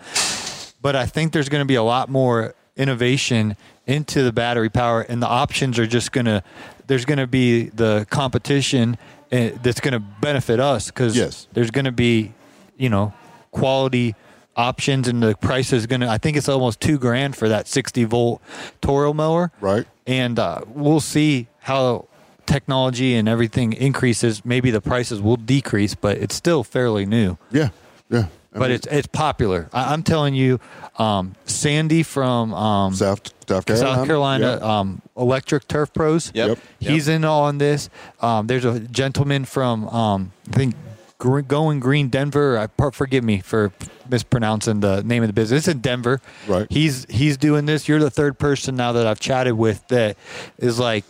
But 0.82 0.94
I 0.94 1.06
think 1.06 1.32
there's 1.32 1.48
going 1.48 1.62
to 1.62 1.66
be 1.66 1.74
a 1.76 1.82
lot 1.82 2.08
more 2.10 2.54
innovation 2.78 3.56
into 3.86 4.22
the 4.22 4.32
battery 4.32 4.70
power, 4.70 5.02
and 5.02 5.22
the 5.22 5.26
options 5.28 5.78
are 5.78 5.86
just 5.86 6.12
going 6.12 6.24
to. 6.26 6.42
There's 6.86 7.04
going 7.04 7.18
to 7.18 7.26
be 7.26 7.64
the 7.64 8.06
competition 8.08 8.96
eh, 9.30 9.50
that's 9.62 9.80
going 9.80 9.92
to 9.92 10.00
benefit 10.00 10.58
us 10.60 10.86
because 10.86 11.14
Yes. 11.16 11.46
there's 11.52 11.70
going 11.70 11.84
to 11.84 11.92
be, 11.92 12.32
you 12.78 12.88
know, 12.88 13.12
quality 13.50 14.14
options, 14.56 15.06
and 15.08 15.22
the 15.22 15.34
price 15.36 15.72
is 15.72 15.86
going 15.86 16.00
to. 16.00 16.08
I 16.08 16.16
think 16.18 16.36
it's 16.38 16.48
almost 16.48 16.80
two 16.80 16.98
grand 16.98 17.36
for 17.36 17.48
that 17.50 17.68
60 17.68 18.04
volt 18.04 18.40
Toro 18.80 19.12
mower, 19.12 19.52
Right. 19.60 19.86
And 20.06 20.38
uh, 20.38 20.62
we'll 20.68 21.00
see 21.00 21.48
how 21.60 22.06
technology 22.46 23.14
and 23.14 23.28
everything 23.28 23.74
increases. 23.74 24.42
Maybe 24.44 24.70
the 24.70 24.80
prices 24.80 25.20
will 25.20 25.36
decrease, 25.36 25.94
but 25.94 26.16
it's 26.16 26.34
still 26.34 26.64
fairly 26.64 27.04
new 27.04 27.36
Yeah, 27.50 27.68
yeah. 28.08 28.28
But 28.58 28.68
mean, 28.68 28.76
it's 28.76 28.86
it's 28.88 29.06
popular. 29.06 29.68
I, 29.72 29.92
I'm 29.92 30.02
telling 30.02 30.34
you, 30.34 30.60
um, 30.98 31.34
Sandy 31.44 32.02
from 32.02 32.52
um, 32.54 32.94
South 32.94 33.20
South 33.48 33.66
Carolina. 33.66 33.94
South 33.96 34.06
Carolina, 34.06 34.58
Yeah. 34.60 34.78
um, 34.80 35.02
Electric 35.16 35.66
Turf 35.68 35.92
Pros. 35.92 36.30
Yep. 36.34 36.58
Yep. 36.80 36.90
He's 36.92 37.08
in 37.08 37.24
on 37.24 37.58
this. 37.58 37.88
Um, 38.20 38.46
there's 38.46 38.64
a 38.64 38.80
gentleman 38.80 39.44
from 39.44 39.88
um, 39.88 40.32
I 40.52 40.56
think 40.56 40.74
Going 41.18 41.80
Green 41.80 42.08
Denver. 42.08 42.58
I 42.58 42.90
forgive 42.92 43.24
me 43.24 43.40
for 43.40 43.72
mispronouncing 44.08 44.80
the 44.80 45.02
name 45.02 45.22
of 45.22 45.28
the 45.28 45.32
business. 45.32 45.66
It's 45.66 45.68
in 45.68 45.80
Denver. 45.80 46.20
Right. 46.46 46.66
He's 46.70 47.06
he's 47.10 47.36
doing 47.36 47.66
this. 47.66 47.88
You're 47.88 47.98
the 47.98 48.10
third 48.10 48.38
person 48.38 48.76
now 48.76 48.92
that 48.92 49.06
I've 49.06 49.20
chatted 49.20 49.54
with 49.54 49.86
that 49.88 50.16
is 50.58 50.78
like. 50.78 51.04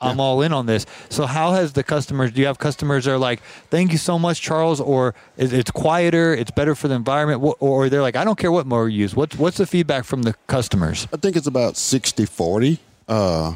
I'm 0.00 0.20
all 0.20 0.42
in 0.42 0.52
on 0.52 0.66
this. 0.66 0.86
So, 1.08 1.26
how 1.26 1.52
has 1.52 1.72
the 1.72 1.82
customers? 1.82 2.32
Do 2.32 2.40
you 2.40 2.46
have 2.46 2.58
customers 2.58 3.04
that 3.04 3.12
are 3.12 3.18
like, 3.18 3.42
"Thank 3.70 3.92
you 3.92 3.98
so 3.98 4.18
much, 4.18 4.40
Charles," 4.40 4.80
or 4.80 5.14
it's 5.36 5.70
quieter, 5.70 6.34
it's 6.34 6.50
better 6.50 6.74
for 6.74 6.88
the 6.88 6.94
environment, 6.94 7.56
or 7.60 7.88
they're 7.88 8.02
like, 8.02 8.16
"I 8.16 8.24
don't 8.24 8.38
care 8.38 8.52
what 8.52 8.66
mower 8.66 8.88
you 8.88 9.00
use." 9.00 9.14
What's 9.14 9.36
what's 9.36 9.58
the 9.58 9.66
feedback 9.66 10.04
from 10.04 10.22
the 10.22 10.34
customers? 10.46 11.06
I 11.12 11.16
think 11.16 11.36
it's 11.36 11.46
about 11.46 11.76
60 11.76 12.24
40. 12.24 12.78
Uh, 13.08 13.54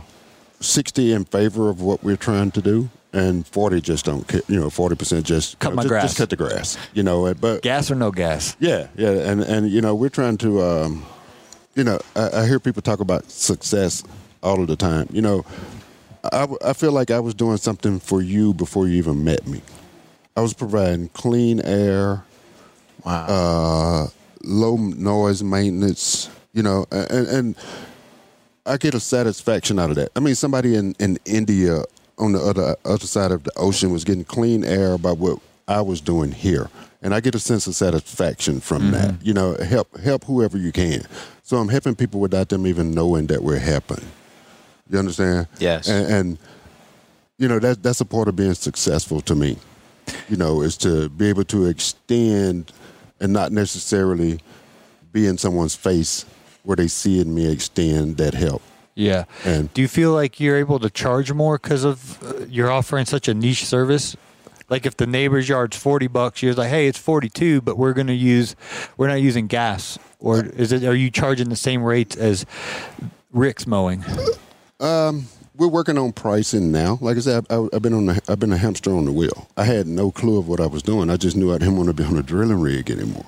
60 0.60 1.12
in 1.12 1.24
favor 1.24 1.68
of 1.68 1.80
what 1.80 2.02
we're 2.02 2.16
trying 2.16 2.50
to 2.52 2.62
do, 2.62 2.88
and 3.12 3.46
40 3.46 3.80
just 3.80 4.04
don't 4.04 4.26
care. 4.26 4.40
You 4.48 4.58
know, 4.60 4.68
40% 4.68 5.22
just 5.22 5.58
Cut 5.58 5.70
you 5.70 5.70
know, 5.70 5.76
my 5.76 5.82
just, 5.82 5.88
grass. 5.88 6.02
Just 6.04 6.18
cut 6.18 6.30
the 6.30 6.36
grass. 6.36 6.76
You 6.92 7.02
know, 7.02 7.32
but 7.34 7.62
Gas 7.62 7.90
or 7.90 7.94
no 7.94 8.10
gas? 8.10 8.56
yeah, 8.60 8.88
yeah, 8.96 9.10
and 9.10 9.42
and 9.42 9.70
you 9.70 9.80
know, 9.80 9.94
we're 9.94 10.08
trying 10.10 10.36
to. 10.38 10.62
Um, 10.62 11.06
you 11.74 11.82
know, 11.84 11.98
I, 12.14 12.42
I 12.42 12.46
hear 12.46 12.60
people 12.60 12.82
talk 12.82 13.00
about 13.00 13.30
success 13.30 14.04
all 14.42 14.60
of 14.60 14.68
the 14.68 14.76
time. 14.76 15.08
You 15.10 15.22
know, 15.22 15.44
I, 16.32 16.46
I 16.64 16.72
feel 16.72 16.92
like 16.92 17.10
I 17.10 17.20
was 17.20 17.34
doing 17.34 17.56
something 17.58 18.00
for 18.00 18.22
you 18.22 18.54
before 18.54 18.88
you 18.88 18.94
even 18.96 19.24
met 19.24 19.46
me. 19.46 19.60
I 20.36 20.40
was 20.40 20.54
providing 20.54 21.08
clean 21.10 21.60
air, 21.60 22.24
Wow. 23.04 23.26
uh, 23.28 24.06
low 24.42 24.76
noise 24.76 25.42
maintenance, 25.42 26.30
you 26.54 26.62
know, 26.62 26.86
and, 26.90 27.26
and 27.28 27.56
I 28.66 28.78
get 28.78 28.94
a 28.94 29.00
satisfaction 29.00 29.78
out 29.78 29.90
of 29.90 29.96
that. 29.96 30.10
I 30.16 30.20
mean, 30.20 30.34
somebody 30.34 30.74
in, 30.74 30.94
in 30.98 31.18
India 31.26 31.84
on 32.16 32.32
the 32.32 32.40
other 32.40 32.76
other 32.84 33.06
side 33.06 33.30
of 33.32 33.42
the 33.44 33.52
ocean 33.56 33.90
was 33.90 34.04
getting 34.04 34.24
clean 34.24 34.64
air 34.64 34.96
by 34.96 35.12
what 35.12 35.38
I 35.68 35.82
was 35.82 36.00
doing 36.00 36.32
here, 36.32 36.70
and 37.02 37.14
I 37.14 37.20
get 37.20 37.34
a 37.34 37.38
sense 37.40 37.66
of 37.66 37.74
satisfaction 37.74 38.60
from 38.60 38.90
that. 38.92 39.14
You 39.22 39.34
know, 39.34 39.54
help 39.56 39.94
help 39.98 40.24
whoever 40.24 40.56
you 40.56 40.72
can. 40.72 41.02
So 41.42 41.58
I'm 41.58 41.68
helping 41.68 41.94
people 41.94 42.20
without 42.20 42.48
them 42.48 42.66
even 42.66 42.92
knowing 42.92 43.26
that 43.26 43.42
we're 43.42 43.58
helping. 43.58 44.02
You 44.88 44.98
understand? 44.98 45.48
Yes. 45.58 45.88
And, 45.88 46.12
and 46.12 46.38
you 47.38 47.48
know 47.48 47.58
that 47.58 47.82
that's 47.82 48.00
a 48.00 48.04
part 48.04 48.28
of 48.28 48.36
being 48.36 48.54
successful 48.54 49.20
to 49.22 49.34
me. 49.34 49.56
You 50.28 50.36
know, 50.36 50.60
is 50.62 50.76
to 50.78 51.08
be 51.08 51.28
able 51.28 51.44
to 51.44 51.66
extend 51.66 52.72
and 53.20 53.32
not 53.32 53.52
necessarily 53.52 54.40
be 55.12 55.26
in 55.26 55.38
someone's 55.38 55.74
face 55.74 56.24
where 56.62 56.76
they 56.76 56.88
see 56.88 57.20
in 57.20 57.34
me 57.34 57.50
extend 57.50 58.16
that 58.18 58.34
help. 58.34 58.62
Yeah. 58.94 59.24
And- 59.44 59.72
do 59.74 59.82
you 59.82 59.88
feel 59.88 60.12
like 60.12 60.40
you're 60.40 60.56
able 60.56 60.78
to 60.80 60.90
charge 60.90 61.32
more 61.32 61.58
because 61.58 61.84
of 61.84 62.22
uh, 62.22 62.44
you're 62.46 62.70
offering 62.70 63.06
such 63.06 63.28
a 63.28 63.34
niche 63.34 63.64
service? 63.64 64.16
like 64.70 64.86
if 64.86 64.96
the 64.96 65.06
neighbor's 65.06 65.48
yard's 65.48 65.76
forty 65.76 66.06
bucks, 66.06 66.42
you're 66.42 66.54
like, 66.54 66.70
hey, 66.70 66.86
it's 66.86 66.98
forty 66.98 67.28
two, 67.28 67.60
but 67.60 67.76
we're 67.76 67.92
gonna 67.92 68.12
use 68.12 68.56
we're 68.96 69.08
not 69.08 69.20
using 69.20 69.46
gas, 69.46 69.98
or 70.18 70.44
is 70.44 70.72
it? 70.72 70.84
Are 70.84 70.94
you 70.94 71.10
charging 71.10 71.48
the 71.48 71.56
same 71.56 71.82
rates 71.82 72.16
as 72.16 72.46
Rick's 73.32 73.66
mowing? 73.66 74.04
We're 75.56 75.68
working 75.68 75.96
on 75.98 76.12
pricing 76.12 76.72
now. 76.72 76.98
Like 77.00 77.16
I 77.16 77.20
said, 77.20 77.46
I, 77.48 77.66
I've 77.72 77.80
been 77.82 77.94
on 77.94 78.06
the, 78.06 78.20
I've 78.28 78.40
been 78.40 78.52
a 78.52 78.56
hamster 78.56 78.92
on 78.92 79.04
the 79.04 79.12
wheel. 79.12 79.48
I 79.56 79.64
had 79.64 79.86
no 79.86 80.10
clue 80.10 80.36
of 80.38 80.48
what 80.48 80.60
I 80.60 80.66
was 80.66 80.82
doing. 80.82 81.10
I 81.10 81.16
just 81.16 81.36
knew 81.36 81.52
I 81.54 81.58
didn't 81.58 81.76
want 81.76 81.88
to 81.88 81.94
be 81.94 82.04
on 82.04 82.16
a 82.18 82.22
drilling 82.22 82.60
rig 82.60 82.90
anymore, 82.90 83.24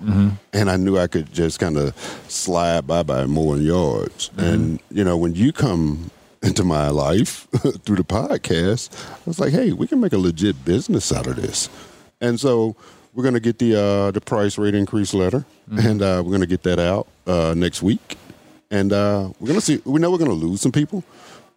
and 0.52 0.68
I 0.70 0.76
knew 0.76 0.98
I 0.98 1.06
could 1.06 1.32
just 1.32 1.58
kind 1.60 1.76
of 1.76 1.96
slide 2.28 2.86
by 2.86 3.02
by 3.04 3.26
mowing 3.26 3.62
yards. 3.62 4.30
And 4.36 4.80
you 4.90 5.04
know, 5.04 5.16
when 5.16 5.34
you 5.34 5.52
come 5.52 6.10
into 6.42 6.64
my 6.64 6.90
life 6.90 7.46
through 7.84 7.96
the 7.96 8.04
podcast, 8.04 8.90
I 9.12 9.20
was 9.24 9.38
like, 9.40 9.52
hey, 9.52 9.72
we 9.72 9.86
can 9.86 10.00
make 10.00 10.12
a 10.12 10.18
legit 10.18 10.64
business 10.64 11.12
out 11.12 11.26
of 11.26 11.36
this. 11.36 11.68
And 12.20 12.38
so 12.40 12.74
we're 13.14 13.24
gonna 13.24 13.40
get 13.40 13.58
the 13.58 13.80
uh, 13.80 14.10
the 14.10 14.20
price 14.20 14.58
rate 14.58 14.74
increase 14.74 15.14
letter, 15.14 15.44
and 15.70 16.02
uh, 16.02 16.22
we're 16.24 16.32
gonna 16.32 16.46
get 16.46 16.64
that 16.64 16.78
out 16.78 17.06
uh, 17.26 17.54
next 17.56 17.82
week. 17.82 18.18
And 18.70 18.92
uh, 18.92 19.30
we're 19.38 19.46
gonna 19.48 19.60
see. 19.60 19.80
We 19.84 20.00
know 20.00 20.10
we're 20.10 20.18
gonna 20.18 20.32
lose 20.32 20.60
some 20.60 20.72
people, 20.72 21.04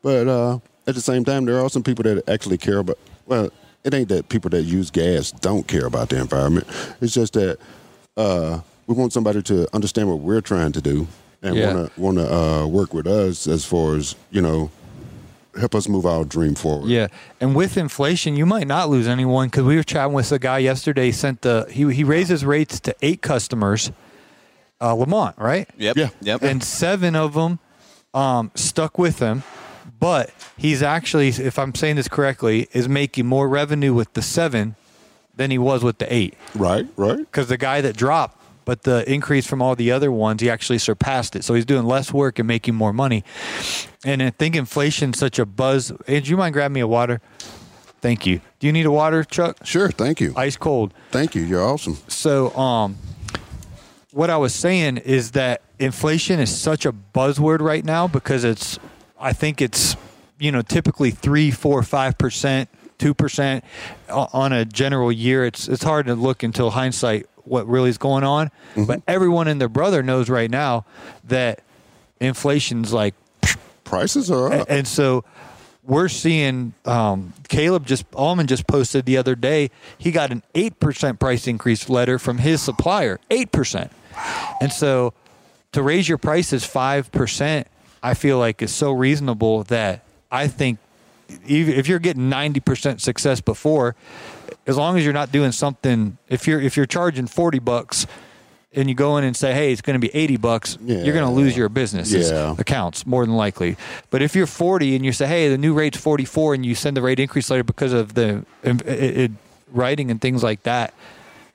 but 0.02 0.28
uh, 0.28 0.60
at 0.88 0.96
the 0.96 1.02
same 1.02 1.24
time, 1.26 1.46
there 1.46 1.60
are 1.60 1.70
some 1.70 1.84
people 1.84 2.04
that 2.04 2.28
actually 2.30 2.58
care 2.58 2.80
about. 2.80 2.98
Well, 3.26 3.52
it 3.84 3.94
ain't 3.94 4.10
that 4.10 4.30
people 4.30 4.50
that 4.52 4.64
use 4.64 4.92
gas 4.92 5.32
don't 5.32 5.68
care 5.68 5.86
about 5.86 6.10
the 6.10 6.18
environment. 6.20 6.68
It's 7.02 7.14
just 7.14 7.34
that 7.34 7.58
uh, 8.18 8.60
we 8.88 8.96
want 8.96 9.14
somebody 9.14 9.42
to 9.44 9.68
understand 9.74 10.10
what 10.10 10.20
we're 10.20 10.42
trying 10.42 10.72
to 10.74 10.82
do 10.82 11.08
and 11.42 11.56
Yeah. 11.56 11.74
want 11.74 11.94
to 11.94 12.00
want 12.02 12.18
to 12.18 12.34
uh, 12.34 12.68
work 12.68 12.94
with 12.94 13.08
us 13.08 13.48
as 13.48 13.64
far 13.66 13.96
as 13.96 14.16
you 14.32 14.42
know, 14.42 14.70
help 15.58 15.76
us 15.76 15.88
move 15.88 16.06
our 16.06 16.26
dream 16.26 16.56
forward. 16.56 16.90
Yeah, 16.90 17.08
and 17.40 17.56
with 17.56 17.78
inflation, 17.78 18.36
you 18.36 18.46
might 18.46 18.68
not 18.68 18.90
lose 18.90 19.08
anyone 19.08 19.48
because 19.48 19.64
we 19.64 19.76
were 19.78 19.84
chatting 19.84 20.14
with 20.14 20.32
a 20.32 20.40
guy 20.40 20.58
yesterday. 20.60 21.06
He 21.06 21.12
sent 21.14 21.42
the 21.42 21.66
he 21.72 21.92
he 21.94 22.04
raised 22.04 22.30
his 22.30 22.44
rates 22.44 22.80
to 22.82 22.96
eight 23.02 23.22
customers, 23.22 23.92
uh, 24.82 24.94
Lamont, 24.94 25.38
right? 25.38 25.70
Yep. 25.78 25.96
Yeah. 25.96 26.10
Yep. 26.22 26.42
and 26.44 26.62
seven 26.64 27.16
of 27.16 27.34
them 27.36 27.60
um, 28.14 28.52
stuck 28.56 28.98
with 28.98 29.20
him. 29.20 29.44
But 30.00 30.32
he's 30.58 30.82
actually, 30.82 31.30
if 31.30 31.58
I'm 31.58 31.74
saying 31.74 31.96
this 31.96 32.08
correctly, 32.08 32.68
is 32.74 32.90
making 32.90 33.26
more 33.26 33.48
revenue 33.48 33.94
with 33.94 34.14
the 34.14 34.22
seven 34.22 34.76
than 35.36 35.52
he 35.52 35.58
was 35.58 35.84
with 35.84 36.00
the 36.00 36.14
eight. 36.14 36.36
Right. 36.54 36.88
Right. 36.98 37.18
Because 37.18 37.48
the 37.48 37.58
guy 37.58 37.82
that 37.82 37.96
dropped, 37.96 38.42
but 38.66 38.84
the 38.84 39.10
increase 39.12 39.48
from 39.48 39.62
all 39.62 39.76
the 39.76 39.92
other 39.92 40.12
ones, 40.12 40.42
he 40.42 40.50
actually 40.50 40.78
surpassed 40.78 41.36
it. 41.36 41.44
So 41.44 41.54
he's 41.54 41.66
doing 41.66 41.86
less 41.86 42.14
work 42.14 42.40
and 42.40 42.48
making 42.48 42.76
more 42.76 42.94
money. 42.94 43.24
And 44.06 44.22
I 44.22 44.30
think 44.30 44.56
inflation's 44.56 45.18
such 45.18 45.40
a 45.40 45.46
buzz. 45.46 45.92
Hey, 46.06 46.20
do 46.20 46.30
you 46.30 46.38
mind 46.38 46.54
grabbing 46.54 46.74
me 46.74 46.82
a 46.82 46.88
water? 46.88 47.22
Thank 48.02 48.26
you. 48.26 48.42
Do 48.60 48.68
you 48.68 48.74
need 48.74 48.86
a 48.86 48.92
water, 48.92 49.24
Chuck? 49.24 49.58
Sure. 49.66 49.90
Thank 49.90 50.22
you. 50.22 50.34
Ice 50.36 50.56
cold. 50.56 50.94
Thank 51.12 51.36
you. 51.36 51.42
You're 51.42 51.64
awesome. 51.64 51.98
So, 52.08 52.56
um, 52.56 52.98
what 54.12 54.30
I 54.30 54.38
was 54.38 54.54
saying 54.56 54.98
is 54.98 55.32
that 55.32 55.62
inflation 55.80 56.40
is 56.40 56.56
such 56.56 56.86
a 56.86 56.92
buzzword 56.92 57.60
right 57.60 57.84
now 57.84 58.08
because 58.08 58.44
it's, 58.44 58.80
I 59.20 59.34
think 59.34 59.62
it's, 59.62 59.96
you 60.40 60.52
know, 60.52 60.62
typically 60.62 61.12
three, 61.12 61.52
four, 61.52 61.84
five 61.84 62.18
percent, 62.18 62.70
two 62.98 63.14
percent 63.14 63.64
on 64.10 64.54
a 64.54 64.66
general 64.66 65.12
year. 65.12 65.46
It's 65.46 65.68
it's 65.68 65.84
hard 65.84 66.06
to 66.08 66.16
look 66.16 66.44
until 66.44 66.70
hindsight 66.72 67.28
what 67.44 67.68
really 67.68 67.90
is 67.90 67.98
going 67.98 68.24
on. 68.24 68.52
But 68.76 69.02
everyone 69.08 69.48
and 69.48 69.60
their 69.60 69.70
brother 69.70 70.04
knows 70.04 70.30
right 70.30 70.50
now 70.50 70.86
that 71.26 71.62
inflation's 72.20 72.94
like 72.94 73.16
Prices 73.84 74.30
are 74.30 74.54
up. 74.54 74.68
and 74.70 74.88
so 74.88 75.24
we're 75.84 76.10
seeing 76.10 76.74
um, 76.86 77.34
Caleb 77.48 77.88
just 77.88 78.06
Allman 78.14 78.46
just 78.46 78.68
posted 78.68 79.06
the 79.06 79.18
other 79.18 79.34
day 79.36 79.72
he 79.98 80.12
got 80.12 80.32
an 80.32 80.44
eight 80.54 80.80
percent 80.80 81.20
price 81.20 81.48
increase 81.48 81.90
letter 81.90 82.20
from 82.20 82.38
his 82.38 82.62
supplier, 82.62 83.20
eight 83.32 83.52
percent, 83.52 83.92
and 84.62 84.72
so 84.72 85.14
to 85.72 85.82
raise 85.82 86.08
your 86.08 86.20
prices 86.20 86.64
five 86.64 87.12
percent, 87.12 87.66
I 88.02 88.14
feel 88.14 88.38
like 88.40 88.62
is 88.62 88.74
so 88.74 88.92
reasonable 88.92 89.64
that 89.66 90.04
I 90.32 90.48
think 90.48 90.80
if 91.48 91.88
you're 91.88 92.00
getting 92.00 92.30
ninety 92.30 92.60
percent 92.60 93.02
success 93.02 93.42
before, 93.42 93.96
as 94.66 94.78
long 94.78 94.98
as 94.98 95.04
you're 95.04 95.14
not 95.14 95.32
doing 95.32 95.52
something, 95.52 96.18
if 96.28 96.48
you're 96.48 96.62
if 96.62 96.76
you're 96.78 96.86
charging 96.86 97.28
forty 97.28 97.60
bucks. 97.60 98.08
And 98.72 98.88
you 98.88 98.94
go 98.94 99.18
in 99.18 99.24
and 99.24 99.36
say, 99.36 99.52
"Hey, 99.52 99.72
it's 99.72 99.82
going 99.82 99.96
to 99.96 100.00
be 100.00 100.16
eighty 100.16 100.38
bucks." 100.38 100.78
You're 100.86 101.16
going 101.16 101.26
to 101.26 101.32
lose 101.32 101.58
your 101.58 101.70
business 101.70 102.12
Yeah. 102.12 102.54
accounts 102.56 103.04
more 103.04 103.26
than 103.26 103.36
likely. 103.36 103.78
But 104.12 104.22
if 104.22 104.36
you're 104.36 104.46
40 104.46 104.96
and 104.96 105.04
you 105.04 105.12
say, 105.12 105.26
"Hey, 105.26 105.50
the 105.50 105.58
new 105.58 105.74
rate's 105.74 105.98
44," 105.98 106.54
and 106.54 106.64
you 106.64 106.76
send 106.76 106.96
the 106.96 107.02
rate 107.02 107.20
increase 107.20 107.50
letter 107.50 107.64
because 107.64 107.94
of 107.94 108.14
the 108.14 108.46
it, 108.62 108.82
it, 108.86 109.32
writing 109.72 110.12
and 110.12 110.22
things 110.22 110.44
like 110.44 110.62
that, 110.64 110.94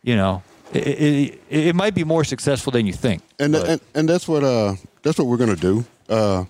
you 0.02 0.16
know, 0.16 0.42
it, 0.72 0.80
it, 0.88 1.40
it 1.50 1.76
might 1.76 1.94
be 1.94 2.02
more 2.02 2.24
successful 2.24 2.72
than 2.72 2.84
you 2.84 2.92
think. 2.92 3.22
and, 3.38 3.54
and 3.54 3.80
and 3.94 4.08
that's 4.08 4.26
what 4.26 4.42
uh 4.42 4.74
that's 5.04 5.16
what 5.16 5.28
we're 5.28 5.36
gonna 5.36 5.54
do. 5.54 5.84
Uh, 6.08 6.44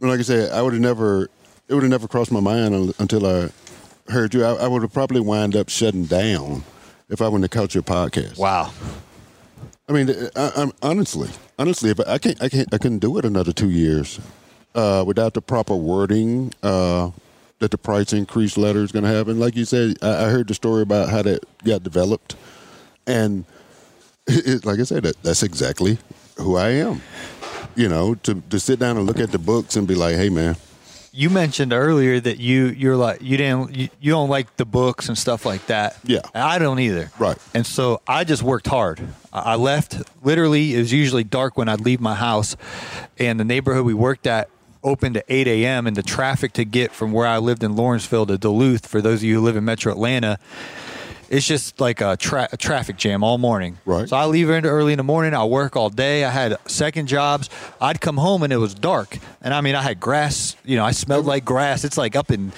but 0.00 0.08
like 0.08 0.20
I 0.20 0.22
said, 0.22 0.52
I 0.52 0.62
would 0.62 0.72
have 0.72 0.82
never 0.82 1.28
it 1.68 1.74
would 1.74 1.82
have 1.82 1.90
never 1.90 2.06
crossed 2.08 2.30
my 2.32 2.40
mind 2.40 2.94
until 2.98 3.26
I 3.26 3.50
heard 4.12 4.34
you. 4.34 4.44
I, 4.44 4.52
I 4.54 4.68
would 4.68 4.82
have 4.82 4.92
probably 4.92 5.20
wind 5.20 5.56
up 5.56 5.68
shutting 5.70 6.04
down 6.04 6.62
if 7.08 7.22
I 7.22 7.24
wouldn't 7.28 7.44
have 7.52 7.58
caught 7.58 7.74
your 7.74 7.82
podcast. 7.82 8.38
wow, 8.38 8.70
I 9.88 9.92
mean, 9.92 10.10
I, 10.36 10.52
I'm 10.56 10.72
honestly, 10.82 11.30
honestly, 11.58 11.90
if 11.90 12.00
I 12.00 12.18
can't, 12.18 12.42
I 12.42 12.48
can't, 12.48 12.72
I 12.72 12.78
couldn't 12.78 12.98
do 13.00 13.16
it 13.18 13.24
another 13.24 13.52
two 13.52 13.70
years 13.70 14.18
uh, 14.74 15.04
without 15.06 15.34
the 15.34 15.42
proper 15.42 15.74
wording 15.76 16.52
uh, 16.62 17.10
that 17.60 17.70
the 17.70 17.78
price 17.78 18.12
increase 18.12 18.56
letter 18.58 18.82
is 18.82 18.92
going 18.92 19.04
to 19.04 19.10
have. 19.10 19.28
And 19.28 19.38
like 19.40 19.54
you 19.56 19.64
said, 19.64 19.96
I, 20.02 20.24
I 20.26 20.28
heard 20.30 20.48
the 20.48 20.54
story 20.54 20.82
about 20.82 21.08
how 21.08 21.22
that 21.22 21.44
got 21.64 21.82
developed, 21.82 22.36
and 23.06 23.44
it, 24.26 24.46
it- 24.46 24.64
like 24.66 24.80
I 24.80 24.84
said, 24.84 25.02
that, 25.04 25.22
that's 25.22 25.42
exactly 25.42 25.98
who 26.36 26.56
I 26.56 26.70
am. 26.70 27.00
You 27.76 27.88
know, 27.88 28.14
to 28.16 28.42
to 28.50 28.60
sit 28.60 28.78
down 28.78 28.96
and 28.96 29.06
look 29.06 29.20
at 29.20 29.32
the 29.32 29.38
books 29.38 29.76
and 29.76 29.86
be 29.86 29.94
like, 29.94 30.16
hey, 30.16 30.28
man, 30.28 30.56
you 31.12 31.30
mentioned 31.30 31.72
earlier 31.72 32.18
that 32.18 32.38
you 32.38 32.66
you're 32.66 32.96
like 32.96 33.22
you 33.22 33.36
didn't 33.36 33.74
you, 33.76 33.88
you 34.00 34.10
don't 34.10 34.28
like 34.28 34.56
the 34.56 34.64
books 34.64 35.08
and 35.08 35.16
stuff 35.16 35.46
like 35.46 35.66
that. 35.66 35.96
Yeah. 36.02 36.20
And 36.34 36.42
I 36.42 36.58
don't 36.58 36.80
either. 36.80 37.10
Right. 37.18 37.38
And 37.54 37.64
so 37.64 38.02
I 38.06 38.24
just 38.24 38.42
worked 38.42 38.66
hard. 38.66 39.00
I 39.32 39.54
I 39.54 39.56
left 39.56 40.02
literally. 40.24 40.74
It 40.74 40.78
was 40.78 40.92
usually 40.92 41.22
dark 41.22 41.56
when 41.56 41.68
I'd 41.68 41.80
leave 41.80 42.00
my 42.00 42.14
house, 42.14 42.56
and 43.18 43.38
the 43.38 43.44
neighborhood 43.44 43.84
we 43.84 43.94
worked 43.94 44.26
at 44.26 44.48
opened 44.82 45.16
at 45.16 45.24
8 45.28 45.46
a.m. 45.46 45.86
and 45.86 45.96
the 45.96 46.02
traffic 46.02 46.52
to 46.54 46.64
get 46.64 46.92
from 46.92 47.12
where 47.12 47.26
I 47.26 47.38
lived 47.38 47.64
in 47.64 47.74
Lawrenceville 47.74 48.26
to 48.26 48.36
Duluth, 48.36 48.86
for 48.86 49.00
those 49.00 49.20
of 49.20 49.24
you 49.24 49.36
who 49.36 49.40
live 49.40 49.56
in 49.56 49.64
Metro 49.64 49.90
Atlanta, 49.90 50.38
it's 51.30 51.46
just 51.46 51.80
like 51.80 52.00
a, 52.00 52.16
tra- 52.16 52.48
a 52.52 52.56
traffic 52.56 52.96
jam 52.96 53.22
all 53.24 53.38
morning. 53.38 53.78
Right. 53.84 54.08
So 54.08 54.16
I 54.16 54.26
leave 54.26 54.50
in 54.50 54.66
early 54.66 54.92
in 54.92 54.98
the 54.98 55.02
morning. 55.04 55.34
I 55.34 55.44
work 55.44 55.76
all 55.76 55.90
day. 55.90 56.24
I 56.24 56.30
had 56.30 56.56
second 56.68 57.06
jobs. 57.06 57.50
I'd 57.80 58.00
come 58.00 58.16
home 58.16 58.42
and 58.42 58.52
it 58.52 58.56
was 58.58 58.74
dark. 58.74 59.18
And 59.42 59.52
I 59.54 59.60
mean, 59.60 59.74
I 59.74 59.82
had 59.82 60.00
grass. 60.00 60.56
You 60.64 60.76
know, 60.76 60.84
I 60.84 60.92
smelled 60.92 61.26
like 61.26 61.44
grass. 61.44 61.84
It's 61.84 61.98
like 61.98 62.16
up 62.16 62.30
in 62.30 62.52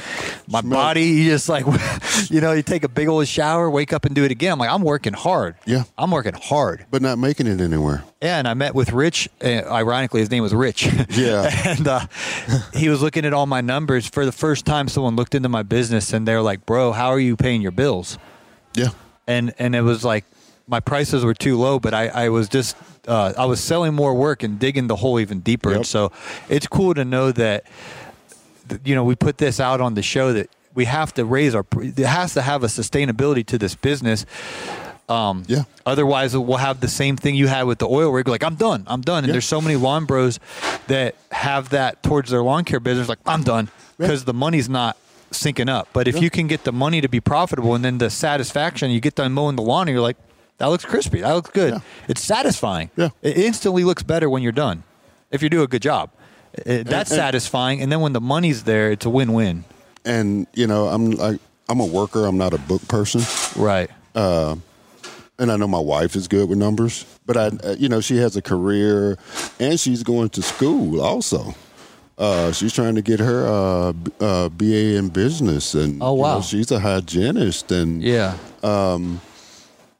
my 0.48 0.60
Smell- 0.60 0.78
body. 0.78 1.04
You 1.04 1.30
just 1.30 1.48
like, 1.48 1.64
you 2.30 2.40
know, 2.40 2.52
you 2.52 2.62
take 2.62 2.84
a 2.84 2.88
big 2.88 3.08
old 3.08 3.26
shower, 3.28 3.68
wake 3.70 3.92
up 3.92 4.04
and 4.04 4.14
do 4.14 4.24
it 4.24 4.30
again. 4.30 4.52
I'm 4.52 4.58
like, 4.58 4.70
I'm 4.70 4.82
working 4.82 5.12
hard. 5.12 5.56
Yeah. 5.66 5.84
I'm 5.98 6.10
working 6.10 6.34
hard. 6.34 6.86
but 6.90 7.02
not 7.02 7.18
making 7.18 7.46
it 7.46 7.60
anywhere. 7.60 8.04
Yeah, 8.22 8.38
and 8.38 8.48
I 8.48 8.54
met 8.54 8.74
with 8.74 8.92
Rich. 8.92 9.28
Uh, 9.44 9.48
ironically, 9.70 10.20
his 10.20 10.30
name 10.30 10.42
was 10.42 10.54
Rich. 10.54 10.88
Yeah. 11.10 11.48
and 11.66 11.86
uh, 11.88 12.06
he 12.74 12.88
was 12.88 13.00
looking 13.02 13.24
at 13.24 13.32
all 13.32 13.46
my 13.46 13.60
numbers 13.60 14.06
for 14.06 14.24
the 14.26 14.32
first 14.32 14.66
time. 14.66 14.88
Someone 14.88 15.16
looked 15.16 15.34
into 15.34 15.48
my 15.48 15.62
business 15.62 16.12
and 16.12 16.26
they're 16.26 16.42
like, 16.42 16.66
"Bro, 16.66 16.92
how 16.92 17.08
are 17.08 17.18
you 17.20 17.36
paying 17.36 17.62
your 17.62 17.72
bills?" 17.72 18.18
Yeah, 18.76 18.90
And 19.26 19.54
and 19.58 19.74
it 19.74 19.82
was 19.82 20.04
like 20.04 20.24
my 20.68 20.80
prices 20.80 21.24
were 21.24 21.34
too 21.34 21.56
low, 21.58 21.78
but 21.78 21.94
I 21.94 22.08
I 22.08 22.28
was 22.28 22.48
just 22.48 22.76
uh, 23.08 23.32
I 23.38 23.44
was 23.46 23.60
selling 23.60 23.94
more 23.94 24.14
work 24.14 24.42
and 24.42 24.58
digging 24.58 24.86
the 24.88 24.96
hole 24.96 25.20
even 25.20 25.40
deeper. 25.40 25.70
Yep. 25.70 25.76
And 25.76 25.86
so 25.86 26.12
it's 26.48 26.66
cool 26.66 26.94
to 26.94 27.04
know 27.04 27.32
that 27.32 27.64
you 28.84 28.94
know 28.94 29.04
we 29.04 29.14
put 29.14 29.38
this 29.38 29.60
out 29.60 29.80
on 29.80 29.94
the 29.94 30.02
show 30.02 30.32
that 30.32 30.50
we 30.74 30.84
have 30.86 31.14
to 31.14 31.24
raise 31.24 31.54
our 31.54 31.64
it 31.80 31.98
has 31.98 32.34
to 32.34 32.42
have 32.42 32.62
a 32.64 32.66
sustainability 32.66 33.44
to 33.46 33.58
this 33.58 33.74
business. 33.74 34.26
Um, 35.08 35.44
Yeah. 35.46 35.62
Otherwise, 35.86 36.36
we'll 36.36 36.56
have 36.58 36.80
the 36.80 36.88
same 36.88 37.16
thing 37.16 37.36
you 37.36 37.46
had 37.46 37.62
with 37.62 37.78
the 37.78 37.86
oil 37.86 38.10
rig. 38.10 38.26
Like, 38.26 38.42
I'm 38.42 38.56
done. 38.56 38.82
I'm 38.88 39.02
done. 39.02 39.18
And 39.18 39.28
Yeah. 39.28 39.32
there's 39.34 39.44
so 39.46 39.60
many 39.60 39.76
lawn 39.76 40.04
bros 40.04 40.40
that 40.88 41.14
have 41.30 41.68
that 41.68 42.02
towards 42.02 42.30
their 42.30 42.42
lawn 42.42 42.64
care 42.64 42.80
business. 42.80 43.08
Like, 43.08 43.20
I'm 43.24 43.44
done 43.44 43.68
because 43.98 44.24
the 44.24 44.34
money's 44.34 44.68
not 44.68 44.96
syncing 45.30 45.68
up. 45.68 45.88
But 45.92 46.08
if 46.08 46.20
you 46.20 46.30
can 46.30 46.46
get 46.46 46.64
the 46.64 46.72
money 46.72 47.00
to 47.00 47.08
be 47.08 47.20
profitable 47.20 47.74
and 47.74 47.84
then 47.84 47.98
the 47.98 48.10
satisfaction, 48.10 48.90
you 48.90 49.00
get 49.00 49.14
done 49.14 49.32
mowing 49.32 49.56
the 49.56 49.62
lawn 49.62 49.88
and 49.88 49.94
you're 49.94 50.02
like, 50.02 50.16
that 50.58 50.66
looks 50.66 50.84
crispy. 50.84 51.20
That 51.20 51.32
looks 51.32 51.50
good. 51.50 51.74
Yeah. 51.74 51.80
It's 52.08 52.22
satisfying. 52.22 52.90
Yeah. 52.96 53.10
It 53.22 53.36
instantly 53.36 53.84
looks 53.84 54.02
better 54.02 54.30
when 54.30 54.42
you're 54.42 54.52
done 54.52 54.84
if 55.30 55.42
you 55.42 55.50
do 55.50 55.62
a 55.62 55.66
good 55.68 55.82
job. 55.82 56.10
It- 56.54 56.86
that's 56.86 57.10
and- 57.10 57.18
satisfying. 57.18 57.82
And 57.82 57.92
then 57.92 58.00
when 58.00 58.12
the 58.14 58.20
money's 58.20 58.64
there, 58.64 58.90
it's 58.90 59.04
a 59.04 59.10
win 59.10 59.32
win. 59.34 59.64
and 60.04 60.46
you 60.54 60.66
know, 60.66 60.86
I'm 60.88 61.10
like, 61.10 61.40
I'm 61.68 61.80
a 61.80 61.84
worker. 61.86 62.24
I'm 62.26 62.38
not 62.38 62.54
a 62.54 62.58
book 62.58 62.86
person. 62.88 63.20
Right. 63.60 63.90
and 65.38 65.52
I 65.52 65.56
know 65.56 65.66
my 65.68 65.80
wife 65.80 66.16
is 66.16 66.28
good 66.28 66.48
with 66.48 66.56
numbers, 66.58 67.04
but 67.26 67.36
I, 67.36 67.46
uh, 67.48 67.76
you 67.78 67.88
know, 67.90 68.00
she 68.00 68.16
has 68.18 68.36
a 68.36 68.42
career 68.42 69.18
and 69.60 69.78
she's 69.78 70.02
going 70.02 70.30
to 70.30 70.42
school 70.42 71.02
also. 71.02 71.54
Uh, 72.18 72.50
she's 72.52 72.72
trying 72.72 72.94
to 72.94 73.02
get 73.02 73.20
her 73.20 73.46
uh, 73.46 73.92
uh, 74.20 74.48
BA 74.48 74.96
in 74.96 75.08
business, 75.10 75.74
and 75.74 76.02
Oh, 76.02 76.14
you 76.16 76.22
know, 76.22 76.36
wow. 76.36 76.40
she's 76.40 76.70
a 76.70 76.78
hygienist, 76.80 77.70
and 77.70 78.02
Yeah. 78.02 78.36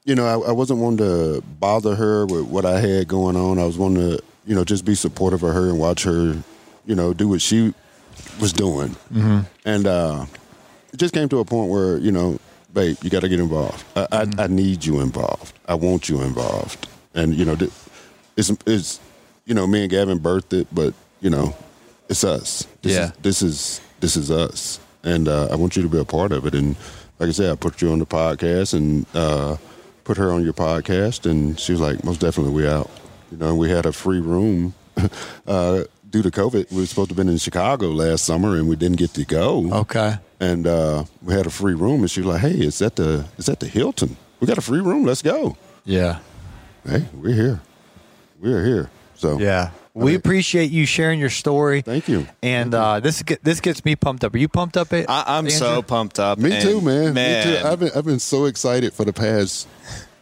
you 0.05 0.15
know, 0.15 0.25
I, 0.25 0.49
I 0.49 0.51
wasn't 0.51 0.79
wanting 0.79 0.97
to 1.05 1.41
bother 1.59 1.95
her 1.95 2.25
with 2.25 2.45
what 2.45 2.65
I 2.65 2.79
had 2.79 3.07
going 3.07 3.35
on. 3.35 3.59
I 3.59 3.65
was 3.65 3.77
wanting 3.77 4.17
to, 4.17 4.23
you 4.45 4.55
know, 4.55 4.63
just 4.63 4.85
be 4.85 4.95
supportive 4.95 5.43
of 5.43 5.53
her 5.53 5.69
and 5.69 5.77
watch 5.79 6.03
her, 6.03 6.41
you 6.85 6.95
know, 6.95 7.13
do 7.13 7.27
what 7.27 7.41
she 7.41 7.73
was 8.39 8.51
doing. 8.53 8.89
Mm-hmm. 9.13 9.39
And 9.65 9.85
uh, 9.87 10.25
it 10.93 10.97
just 10.97 11.13
came 11.13 11.27
to 11.29 11.39
a 11.39 11.45
point 11.45 11.69
where, 11.69 11.97
you 11.97 12.11
know, 12.11 12.39
babe, 12.73 12.97
you 13.03 13.09
got 13.09 13.19
to 13.21 13.29
get 13.29 13.39
involved. 13.39 13.83
I, 13.95 14.07
I, 14.11 14.43
I 14.43 14.47
need 14.47 14.85
you 14.85 15.01
involved. 15.01 15.53
I 15.67 15.75
want 15.75 16.07
you 16.09 16.21
involved. 16.21 16.87
And 17.13 17.35
you 17.35 17.45
know, 17.45 17.57
it's 18.37 18.51
it's 18.65 18.99
you 19.45 19.53
know, 19.53 19.65
me 19.67 19.81
and 19.81 19.89
Gavin 19.91 20.19
birthed 20.19 20.53
it, 20.53 20.67
but 20.73 20.93
you 21.19 21.29
know, 21.29 21.55
it's 22.09 22.23
us. 22.23 22.67
This 22.81 22.93
Yeah. 22.95 23.05
Is, 23.05 23.11
this 23.21 23.41
is 23.41 23.81
this 23.99 24.15
is 24.17 24.29
us, 24.31 24.79
and 25.03 25.27
uh, 25.27 25.47
I 25.51 25.55
want 25.55 25.75
you 25.75 25.81
to 25.83 25.89
be 25.89 25.99
a 25.99 26.05
part 26.05 26.31
of 26.31 26.45
it. 26.45 26.53
And 26.55 26.75
like 27.19 27.29
I 27.29 27.31
said, 27.31 27.51
I 27.51 27.55
put 27.55 27.81
you 27.81 27.91
on 27.91 27.99
the 27.99 28.05
podcast 28.05 28.73
and 28.75 29.05
uh, 29.13 29.57
put 30.03 30.17
her 30.17 30.31
on 30.31 30.43
your 30.43 30.53
podcast, 30.53 31.29
and 31.29 31.59
she 31.59 31.71
was 31.71 31.81
like, 31.81 32.03
most 32.03 32.19
definitely, 32.19 32.53
we 32.53 32.67
out. 32.67 32.89
You 33.31 33.37
know, 33.37 33.55
we 33.55 33.69
had 33.69 33.85
a 33.85 33.91
free 33.91 34.19
room. 34.21 34.73
uh, 35.47 35.83
due 36.09 36.21
to 36.21 36.31
COVID, 36.31 36.71
we 36.71 36.79
were 36.81 36.85
supposed 36.85 37.09
to 37.09 37.13
have 37.13 37.17
been 37.17 37.29
in 37.29 37.37
Chicago 37.37 37.87
last 37.89 38.23
summer, 38.25 38.55
and 38.55 38.67
we 38.69 38.75
didn't 38.75 38.97
get 38.97 39.13
to 39.15 39.25
go 39.25 39.69
Okay. 39.73 40.15
and 40.39 40.65
uh, 40.67 41.03
we 41.21 41.33
had 41.33 41.45
a 41.45 41.49
free 41.49 41.73
room, 41.73 42.01
and 42.01 42.09
she 42.11 42.21
was 42.21 42.27
like, 42.27 42.41
"Hey, 42.41 42.59
is 42.65 42.79
that 42.79 42.95
the 42.95 43.25
it's 43.37 43.49
at 43.49 43.59
the 43.59 43.67
Hilton. 43.67 44.15
We 44.39 44.47
got 44.47 44.57
a 44.57 44.61
free 44.61 44.79
room. 44.81 45.03
Let's 45.05 45.21
go." 45.21 45.57
Yeah. 45.83 46.19
Hey, 46.85 47.05
we're 47.13 47.33
here. 47.35 47.61
We're 48.39 48.63
here. 48.63 48.89
So 49.17 49.39
Yeah. 49.39 49.71
We 49.93 50.11
mean- 50.11 50.15
appreciate 50.17 50.69
you 50.69 50.85
sharing 50.85 51.19
your 51.19 51.31
story. 51.31 51.81
Thank 51.81 52.07
you. 52.07 52.27
And 52.43 52.73
uh, 52.73 52.99
this 52.99 53.23
get, 53.23 53.43
this 53.43 53.59
gets 53.59 53.83
me 53.83 53.95
pumped 53.95 54.23
up. 54.23 54.35
Are 54.35 54.37
you 54.37 54.47
pumped 54.47 54.77
up? 54.77 54.93
I, 54.93 55.05
I'm 55.09 55.49
so 55.49 55.81
pumped 55.81 56.19
up. 56.19 56.37
Me 56.37 56.51
and 56.53 56.61
too, 56.61 56.81
man. 56.81 57.15
Man, 57.15 57.47
Me 57.47 57.59
too. 57.59 57.67
I've 57.67 57.79
been 57.79 57.89
I've 57.95 58.05
been 58.05 58.19
so 58.19 58.45
excited 58.45 58.93
for 58.93 59.05
the 59.05 59.13
past 59.13 59.67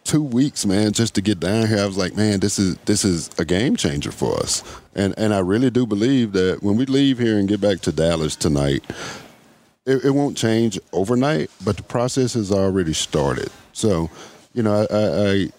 two 0.06 0.22
weeks, 0.24 0.66
man, 0.66 0.94
just 0.94 1.16
to 1.16 1.22
get 1.22 1.40
down 1.42 1.68
here. 1.68 1.80
I 1.80 1.86
was 1.86 1.98
like, 1.98 2.16
man, 2.16 2.40
this 2.40 2.58
is 2.58 2.78
this 2.86 3.04
is 3.04 3.30
a 3.38 3.44
game 3.44 3.76
changer 3.76 4.12
for 4.14 4.40
us. 4.40 4.64
And 4.96 5.14
and 5.18 5.34
I 5.34 5.40
really 5.40 5.70
do 5.70 5.86
believe 5.86 6.32
that 6.34 6.64
when 6.64 6.78
we 6.78 6.86
leave 6.86 7.20
here 7.20 7.38
and 7.38 7.46
get 7.50 7.60
back 7.60 7.82
to 7.82 7.92
Dallas 7.92 8.38
tonight, 8.38 8.82
it, 9.86 10.06
it 10.06 10.12
won't 10.12 10.38
change 10.38 10.80
overnight, 10.94 11.52
but 11.66 11.76
the 11.76 11.84
process 11.84 12.34
has 12.36 12.50
already 12.50 12.94
started. 12.94 13.50
So, 13.74 14.10
you 14.54 14.64
know, 14.64 14.88
I, 14.90 14.96
I, 14.96 15.30
I 15.32 15.50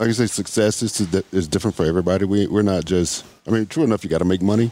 like 0.00 0.08
I 0.08 0.12
say, 0.12 0.26
success 0.26 0.82
is 0.82 0.98
is 1.30 1.46
different 1.46 1.76
for 1.76 1.84
everybody. 1.84 2.24
We 2.24 2.46
we're 2.46 2.62
not 2.62 2.86
just. 2.86 3.24
I 3.46 3.50
mean, 3.50 3.66
true 3.66 3.84
enough, 3.84 4.02
you 4.02 4.08
got 4.08 4.18
to 4.18 4.24
make 4.24 4.40
money, 4.40 4.70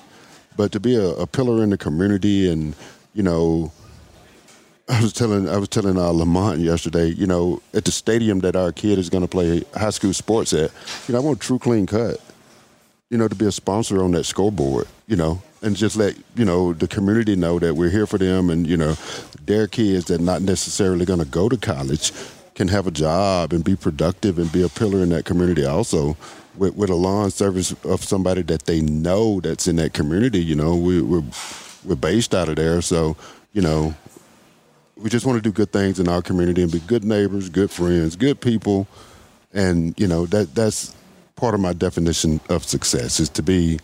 but 0.56 0.72
to 0.72 0.80
be 0.80 0.96
a, 0.96 1.08
a 1.10 1.26
pillar 1.26 1.62
in 1.62 1.70
the 1.70 1.76
community 1.78 2.50
and 2.50 2.74
you 3.12 3.22
know 3.22 3.70
I 4.88 5.02
was 5.02 5.12
telling 5.12 5.46
I 5.50 5.58
was 5.58 5.68
telling 5.68 5.98
uh, 5.98 6.08
Lamont 6.08 6.60
yesterday, 6.60 7.08
you 7.08 7.26
know, 7.26 7.60
at 7.74 7.84
the 7.84 7.92
stadium 7.92 8.40
that 8.40 8.56
our 8.56 8.72
kid 8.72 8.98
is 8.98 9.10
going 9.10 9.20
to 9.22 9.28
play 9.28 9.62
high 9.74 9.90
school 9.90 10.14
sports 10.14 10.54
at, 10.54 10.70
you 11.06 11.12
know, 11.12 11.20
I 11.20 11.22
want 11.22 11.40
True 11.40 11.58
Clean 11.58 11.84
Cut, 11.84 12.18
you 13.10 13.18
know, 13.18 13.28
to 13.28 13.34
be 13.34 13.44
a 13.44 13.52
sponsor 13.52 14.02
on 14.02 14.12
that 14.12 14.24
scoreboard, 14.24 14.88
you 15.06 15.16
know, 15.16 15.42
and 15.60 15.76
just 15.76 15.96
let 15.96 16.16
you 16.36 16.46
know 16.46 16.72
the 16.72 16.88
community 16.88 17.36
know 17.36 17.58
that 17.58 17.74
we're 17.74 17.90
here 17.90 18.06
for 18.06 18.16
them, 18.16 18.48
and 18.48 18.66
you 18.66 18.78
know, 18.78 18.94
their 19.44 19.66
kids 19.66 20.06
that 20.06 20.22
not 20.22 20.40
necessarily 20.40 21.04
going 21.04 21.18
to 21.18 21.26
go 21.26 21.50
to 21.50 21.58
college 21.58 22.12
can 22.58 22.66
have 22.66 22.88
a 22.88 22.90
job 22.90 23.52
and 23.52 23.62
be 23.62 23.76
productive 23.76 24.36
and 24.36 24.50
be 24.50 24.62
a 24.62 24.68
pillar 24.68 24.98
in 24.98 25.10
that 25.10 25.24
community 25.24 25.64
also. 25.64 26.16
With, 26.56 26.74
with 26.74 26.90
a 26.90 26.94
lawn 26.96 27.30
service 27.30 27.72
of 27.84 28.02
somebody 28.02 28.42
that 28.42 28.64
they 28.64 28.80
know 28.80 29.38
that's 29.38 29.68
in 29.68 29.76
that 29.76 29.92
community, 29.92 30.40
you 30.40 30.56
know, 30.56 30.74
we, 30.74 31.00
we're 31.00 31.22
we're 31.84 31.94
based 31.94 32.34
out 32.34 32.48
of 32.48 32.56
there, 32.56 32.82
so 32.82 33.16
you 33.52 33.62
know, 33.62 33.94
we 34.96 35.08
just 35.08 35.24
want 35.24 35.36
to 35.36 35.40
do 35.40 35.52
good 35.52 35.70
things 35.70 36.00
in 36.00 36.08
our 36.08 36.20
community 36.20 36.60
and 36.64 36.72
be 36.72 36.80
good 36.80 37.04
neighbors, 37.04 37.48
good 37.48 37.70
friends, 37.70 38.16
good 38.16 38.40
people, 38.40 38.88
and 39.54 39.94
you 40.00 40.08
know 40.08 40.26
that 40.26 40.52
that's 40.56 40.96
part 41.36 41.54
of 41.54 41.60
my 41.60 41.72
definition 41.72 42.40
of 42.48 42.64
success 42.64 43.20
is 43.20 43.28
to 43.28 43.42
be 43.42 43.78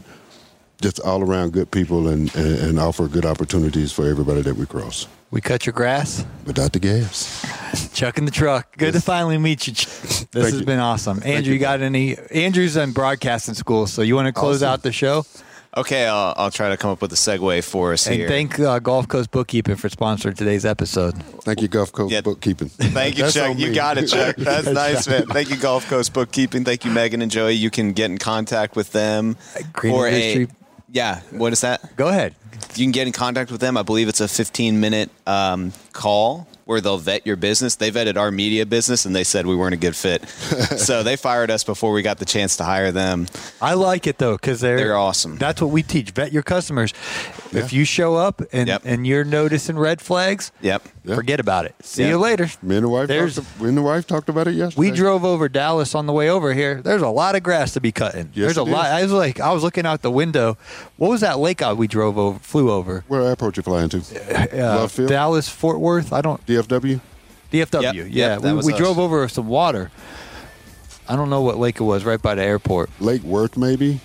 just 0.85 1.01
all 1.01 1.23
around 1.23 1.53
good 1.55 1.71
people 1.71 2.09
and, 2.09 2.35
and, 2.37 2.59
and 2.59 2.79
offer 2.79 3.09
good 3.09 3.25
opportunities 3.25 3.91
for 3.91 4.07
everybody 4.07 4.43
that 4.43 4.55
we 4.57 4.67
cross. 4.67 5.09
We 5.31 5.41
cut 5.41 5.65
your 5.65 5.73
grass. 5.73 6.25
Without 6.45 6.73
the 6.75 6.79
gas, 6.79 7.45
Chuck 7.95 8.19
in 8.19 8.27
the 8.27 8.31
truck. 8.31 8.77
Good 8.77 8.93
to 8.93 9.01
finally 9.01 9.39
meet 9.39 9.67
you. 9.67 9.73
Ch- 9.73 9.87
This 10.35 10.43
Thank 10.43 10.45
has 10.55 10.61
you. 10.61 10.67
been 10.67 10.81
awesome. 10.81 11.23
Andrew, 11.25 11.53
you, 11.53 11.55
you 11.55 11.59
got 11.61 11.81
any? 11.81 12.17
Andrew's 12.33 12.77
in 12.77 12.93
broadcasting 12.93 13.55
school, 13.55 13.87
so 13.87 14.03
you 14.03 14.15
want 14.17 14.27
to 14.27 14.33
close 14.33 14.63
Awesome. 14.63 14.73
out 14.73 14.83
the 14.83 14.91
show? 14.93 15.25
Okay, 15.77 16.07
I'll, 16.07 16.35
I'll 16.37 16.51
try 16.53 16.69
to 16.69 16.77
come 16.77 16.91
up 16.91 17.01
with 17.03 17.13
a 17.13 17.17
segue 17.17 17.65
for 17.65 17.93
us 17.93 18.07
And 18.07 18.15
here. 18.17 18.29
thank 18.29 18.59
uh, 18.61 18.79
Gulf 18.81 19.09
Coast 19.09 19.31
Bookkeeping 19.33 19.75
for 19.77 19.89
sponsoring 19.89 20.37
today's 20.37 20.65
episode. 20.65 21.15
thank 21.43 21.61
you, 21.63 21.69
Gulf 21.69 21.91
Coast 21.93 22.13
Yeah. 22.13 22.21
Bookkeeping. 22.21 22.69
Thank 22.69 23.19
you, 23.19 23.29
Chuck. 23.31 23.59
You 23.59 23.73
got 23.75 23.99
it, 23.99 24.07
Chuck. 24.09 24.37
That's 24.39 24.69
nice, 24.69 25.07
man. 25.13 25.27
Thank 25.27 25.51
you, 25.51 25.57
Gulf 25.57 25.89
Coast 25.89 26.13
Bookkeeping. 26.13 26.65
Thank 26.65 26.85
you, 26.85 26.91
Megan 26.93 27.23
and 27.23 27.31
Joey. 27.31 27.53
You 27.55 27.71
can 27.71 27.93
get 27.93 28.09
in 28.11 28.19
contact 28.19 28.77
with 28.77 28.93
them 28.93 29.37
Green 29.73 29.93
for 29.95 30.07
Industry. 30.09 30.45
a 30.45 30.64
yeah. 30.91 31.21
What 31.31 31.53
is 31.53 31.63
that? 31.63 31.97
Go 31.97 32.09
ahead. 32.09 32.35
You 32.75 32.85
can 32.85 32.93
get 32.93 33.07
in 33.07 33.13
contact 33.13 33.51
with 33.51 33.61
them. 33.61 33.77
I 33.77 33.83
believe 33.83 34.09
it's 34.09 34.21
a 34.21 34.29
15 34.29 34.81
minute 34.81 35.11
um, 35.27 35.73
call 35.93 36.47
where 36.65 36.81
they'll 36.81 36.99
vet 36.99 37.27
your 37.27 37.37
business. 37.37 37.77
They 37.77 37.91
vetted 37.91 38.17
our 38.17 38.31
media 38.31 38.65
business 38.65 39.05
and 39.05 39.15
they 39.15 39.25
said 39.25 39.47
we 39.47 39.55
weren't 39.55 39.75
a 39.75 39.79
good 39.79 39.95
fit. 39.95 40.27
so 40.79 41.03
they 41.03 41.17
fired 41.17 41.51
us 41.51 41.63
before 41.63 41.93
we 41.93 42.03
got 42.03 42.19
the 42.19 42.25
chance 42.25 42.57
to 42.57 42.65
hire 42.65 42.91
them. 42.91 43.27
I 43.61 43.75
like 43.75 44.07
it 44.07 44.19
though 44.19 44.37
because 44.37 44.61
they're 44.61 44.77
They're 44.77 44.97
awesome. 44.97 45.37
That's 45.37 45.61
what 45.61 45.71
we 45.71 45.83
teach. 45.83 46.11
Vet 46.11 46.33
your 46.33 46.43
customers. 46.43 46.95
If 47.55 47.73
you 47.73 47.85
show 47.85 48.15
up 48.17 48.43
and 48.53 48.69
Yep. 48.69 48.83
and 48.85 49.07
you're 49.07 49.25
noticing 49.25 49.79
red 49.79 50.01
flags, 50.01 50.51
Yep. 50.61 50.83
Yeah. 51.05 51.15
forget 51.15 51.41
about 51.41 51.65
it. 51.67 51.75
See 51.83 52.03
Yeah. 52.03 52.11
you 52.11 52.19
later. 52.19 52.51
Me 52.63 52.77
and 52.77 52.85
the 52.85 52.89
wife, 52.89 53.09
There's- 53.09 53.37
talked, 53.37 53.61
me 53.61 53.69
and 53.69 53.77
the 53.79 53.83
wife 53.83 54.07
talked 54.07 54.29
about 54.29 54.49
it 54.49 54.55
yesterday. 54.55 54.79
We 54.81 54.91
drove 54.91 55.25
over 55.25 55.49
Dallas 55.49 55.95
on 55.95 56.07
the 56.07 56.13
way 56.13 56.29
over 56.29 56.53
here. 56.55 56.81
There's 56.83 57.03
a 57.03 57.09
lot 57.09 57.35
of 57.37 57.43
grass 57.43 57.73
to 57.75 57.81
be 57.81 57.93
cutting. 57.93 58.31
Yes, 58.35 58.55
There's 58.55 58.59
a 58.59 58.63
it 58.63 58.73
lot. 58.73 58.87
is. 58.87 58.93
I 58.93 59.03
was 59.03 59.13
like, 59.13 59.41
I 59.41 59.53
was 59.53 59.63
looking 59.63 59.87
out 59.87 60.03
the 60.03 60.11
window. 60.11 60.57
What 60.97 61.11
was 61.11 61.21
that 61.21 61.39
lake 61.39 61.63
out 61.63 61.77
we 61.77 61.87
drove 61.87 62.19
over, 62.19 62.39
flew 62.41 62.71
over? 62.71 63.05
Where 63.09 63.23
airport 63.23 63.57
you 63.57 63.63
flying 63.63 63.89
to? 63.91 63.99
Uh, 63.99 64.77
Love 64.81 64.93
Field? 64.93 65.09
Dallas, 65.09 65.49
Fort 65.49 65.79
Worth. 65.81 66.13
I 66.13 66.21
don't. 66.21 66.45
DFW. 66.47 67.01
DFW. 67.53 67.83
Yep, 67.95 68.07
yeah, 68.11 68.39
yep, 68.39 68.43
we, 68.43 68.53
we 68.53 68.73
drove 68.73 68.99
over 68.99 69.29
some 69.29 69.47
water. 69.47 69.91
I 71.09 71.17
don't 71.17 71.29
know 71.31 71.43
what 71.43 71.59
lake 71.59 71.79
it 71.81 71.85
was. 71.85 72.05
Right 72.05 72.21
by 72.21 72.35
the 72.35 72.43
airport. 72.43 72.91
Lake 72.99 73.23
Worth, 73.23 73.57
maybe. 73.57 74.01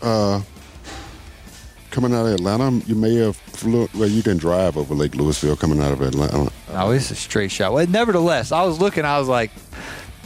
Uh, 0.00 0.40
coming 1.90 2.14
out 2.14 2.26
of 2.26 2.34
Atlanta, 2.34 2.84
you 2.86 2.94
may 2.94 3.14
have 3.16 3.36
flew. 3.36 3.88
Well, 3.94 4.08
you 4.08 4.22
can 4.22 4.36
drive 4.36 4.76
over 4.76 4.94
Lake 4.94 5.12
Lewisville 5.12 5.58
coming 5.58 5.80
out 5.80 5.92
of 5.92 6.00
Atlanta. 6.00 6.50
No, 6.72 6.90
it's 6.90 7.10
a 7.10 7.14
straight 7.14 7.50
shot. 7.50 7.72
Well, 7.72 7.86
nevertheless, 7.86 8.52
I 8.52 8.62
was 8.62 8.80
looking. 8.80 9.04
I 9.04 9.18
was 9.18 9.28
like, 9.28 9.50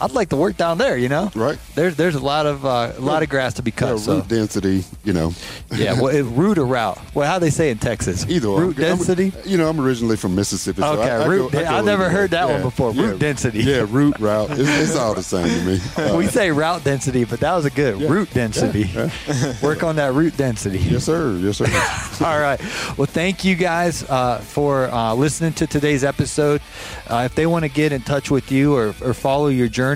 I'd 0.02 0.12
like 0.12 0.28
to 0.30 0.36
work 0.36 0.56
down 0.56 0.78
there. 0.78 0.96
You 0.96 1.08
know, 1.08 1.30
Right. 1.34 1.58
There's 1.74 1.96
there's 1.96 2.14
a 2.14 2.20
lot 2.20 2.46
of 2.46 2.64
uh, 2.66 2.92
a 2.96 3.00
lot 3.00 3.22
of 3.22 3.28
grass 3.28 3.54
to 3.54 3.62
be 3.62 3.70
cut. 3.70 3.90
Yeah, 3.92 3.96
so 3.96 4.14
root 4.16 4.28
density, 4.28 4.84
you 5.04 5.12
know. 5.12 5.32
yeah, 5.74 5.94
well, 5.94 6.08
it, 6.08 6.22
root 6.22 6.58
or 6.58 6.66
route. 6.66 6.98
Well, 7.14 7.28
how 7.28 7.38
they 7.38 7.50
say 7.50 7.70
in 7.70 7.78
Texas? 7.78 8.26
Either 8.28 8.48
root 8.48 8.78
I'm- 8.78 8.96
density. 8.96 9.32
you 9.44 9.56
know, 9.58 9.68
I'm 9.68 9.80
originally 9.80 10.16
from 10.16 10.34
Mississippi. 10.34 10.80
so 10.82 10.92
Okay, 11.00 11.10
I, 11.10 11.22
I 11.22 11.26
root 11.26 11.54
I 11.54 11.78
I've 11.78 11.84
never 11.84 12.08
heard 12.08 12.30
that 12.30 12.46
one 12.48 12.58
Yeah, 12.58 12.62
before. 12.62 12.92
yeah. 12.92 13.02
Root 13.02 13.18
density. 13.20 13.60
Yeah, 13.60 13.86
root 13.88 14.18
route. 14.20 14.50
It's, 14.50 14.60
it's 14.90 14.96
all 14.96 15.14
the 15.14 15.22
same 15.22 15.46
to 15.48 15.64
me. 15.64 15.80
Uh, 15.96 16.16
we 16.16 16.26
say 16.26 16.50
route 16.50 16.82
density, 16.84 17.24
but 17.24 17.40
that 17.40 17.54
was 17.54 17.64
a 17.64 17.70
good 17.70 18.00
root 18.02 18.30
density. 18.32 18.90
Work 19.62 19.82
on 19.82 19.96
that 19.96 20.12
root 20.14 20.36
density. 20.36 20.78
yes, 20.78 21.04
sir. 21.04 21.36
Yes, 21.38 21.58
sir. 21.58 21.66
All 22.26 22.38
right. 22.40 22.60
Well, 22.96 23.06
thank 23.06 23.44
you 23.44 23.54
guys 23.56 24.02
uh, 24.08 24.38
for 24.38 24.84
uh, 24.90 25.14
listening 25.14 25.52
to 25.54 25.66
today's 25.66 26.04
episode. 26.04 26.60
Uh, 27.08 27.22
if 27.26 27.34
they 27.34 27.46
want 27.46 27.64
to 27.64 27.68
get 27.68 27.92
in 27.92 28.00
touch 28.02 28.30
with 28.30 28.50
you 28.52 28.74
or, 28.74 28.94
or 29.02 29.12
follow 29.14 29.48
your 29.48 29.68
journey, 29.68 29.91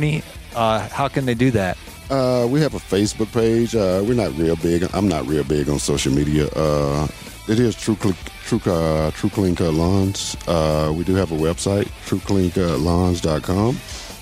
uh, 0.55 0.89
how 0.89 1.09
can 1.09 1.27
they 1.27 1.35
do 1.35 1.51
that? 1.53 1.77
Uh, 2.11 2.47
we 2.49 2.61
have 2.61 2.75
a 2.75 2.79
Facebook 2.79 3.33
page. 3.33 3.75
Uh, 3.75 4.03
we're 4.07 4.15
not 4.15 4.33
real 4.37 4.57
big. 4.57 4.89
I'm 4.95 5.09
not 5.09 5.27
real 5.27 5.45
big 5.45 5.69
on 5.69 5.79
social 5.79 6.13
media. 6.13 6.49
Uh, 6.49 7.07
it 7.49 7.59
is 7.61 7.75
True 7.75 7.97
Cle- 7.97 8.15
True 8.45 8.61
uh, 8.73 9.11
True 9.13 9.31
Lawns. 9.31 10.37
Uh, 10.47 10.93
we 10.97 11.05
do 11.05 11.15
have 11.15 11.33
a 11.33 11.37
website, 11.37 11.87
TrueCleanCutLawns.com, 12.07 13.77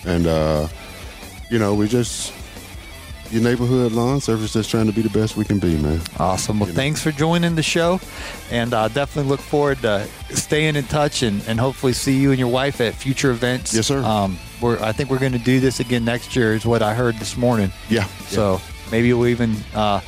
and 0.07 0.27
uh, 0.27 0.69
you 1.51 1.59
know 1.59 1.75
we 1.75 1.89
just 1.89 2.33
your 3.31 3.43
neighborhood 3.43 3.93
lawn 3.93 4.21
service 4.21 4.53
that's 4.53 4.69
trying 4.69 4.87
to 4.87 4.93
be 4.93 5.03
the 5.03 5.11
best 5.11 5.37
we 5.37 5.45
can 5.45 5.59
be, 5.59 5.77
man. 5.77 6.01
Awesome. 6.19 6.61
Well, 6.61 6.71
thanks 6.71 7.01
for 7.03 7.11
joining 7.11 7.55
the 7.55 7.63
show, 7.63 8.01
and 8.51 8.73
uh, 8.75 8.89
definitely 8.89 9.31
look 9.31 9.41
forward 9.41 9.79
to 9.83 10.07
staying 10.31 10.77
in 10.77 10.85
touch 10.85 11.23
and, 11.23 11.43
and 11.49 11.59
hopefully 11.59 11.93
see 11.93 12.17
you 12.19 12.31
and 12.31 12.39
your 12.39 12.49
wife 12.49 12.81
at 12.81 12.95
future 12.95 13.31
events. 13.31 13.75
Yes, 13.75 13.87
sir. 13.87 14.03
Um, 14.03 14.39
we're, 14.61 14.79
I 14.81 14.93
think 14.93 15.11
we're 15.11 15.19
going 15.19 15.33
to 15.33 15.39
do 15.39 15.61
this 15.61 15.81
again 15.81 16.05
next 16.05 16.37
year, 16.37 16.55
is 16.55 16.65
what 16.67 16.83
I 16.83 16.95
heard 16.95 17.17
this 17.17 17.37
morning. 17.37 17.73
Yeah. 17.89 18.05
So 18.29 18.61
maybe 18.93 19.13
we'll 19.13 19.29
even 19.29 19.57
uh, 19.75 20.01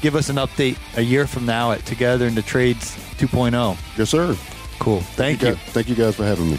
give 0.00 0.14
us 0.14 0.28
an 0.28 0.36
update 0.36 0.76
a 0.96 1.02
year 1.02 1.26
from 1.26 1.46
now 1.46 1.72
at 1.72 1.84
Together 1.86 2.26
in 2.26 2.34
the 2.34 2.42
Trades 2.42 2.94
2.0. 3.18 3.76
yes, 3.98 4.10
sir. 4.10 4.36
Cool. 4.78 5.00
Thank 5.00 5.42
you. 5.42 5.48
guys- 5.54 5.58
Thank 5.66 5.88
you 5.88 5.94
guys 5.94 6.14
for 6.16 6.24
having 6.24 6.50
me. 6.50 6.58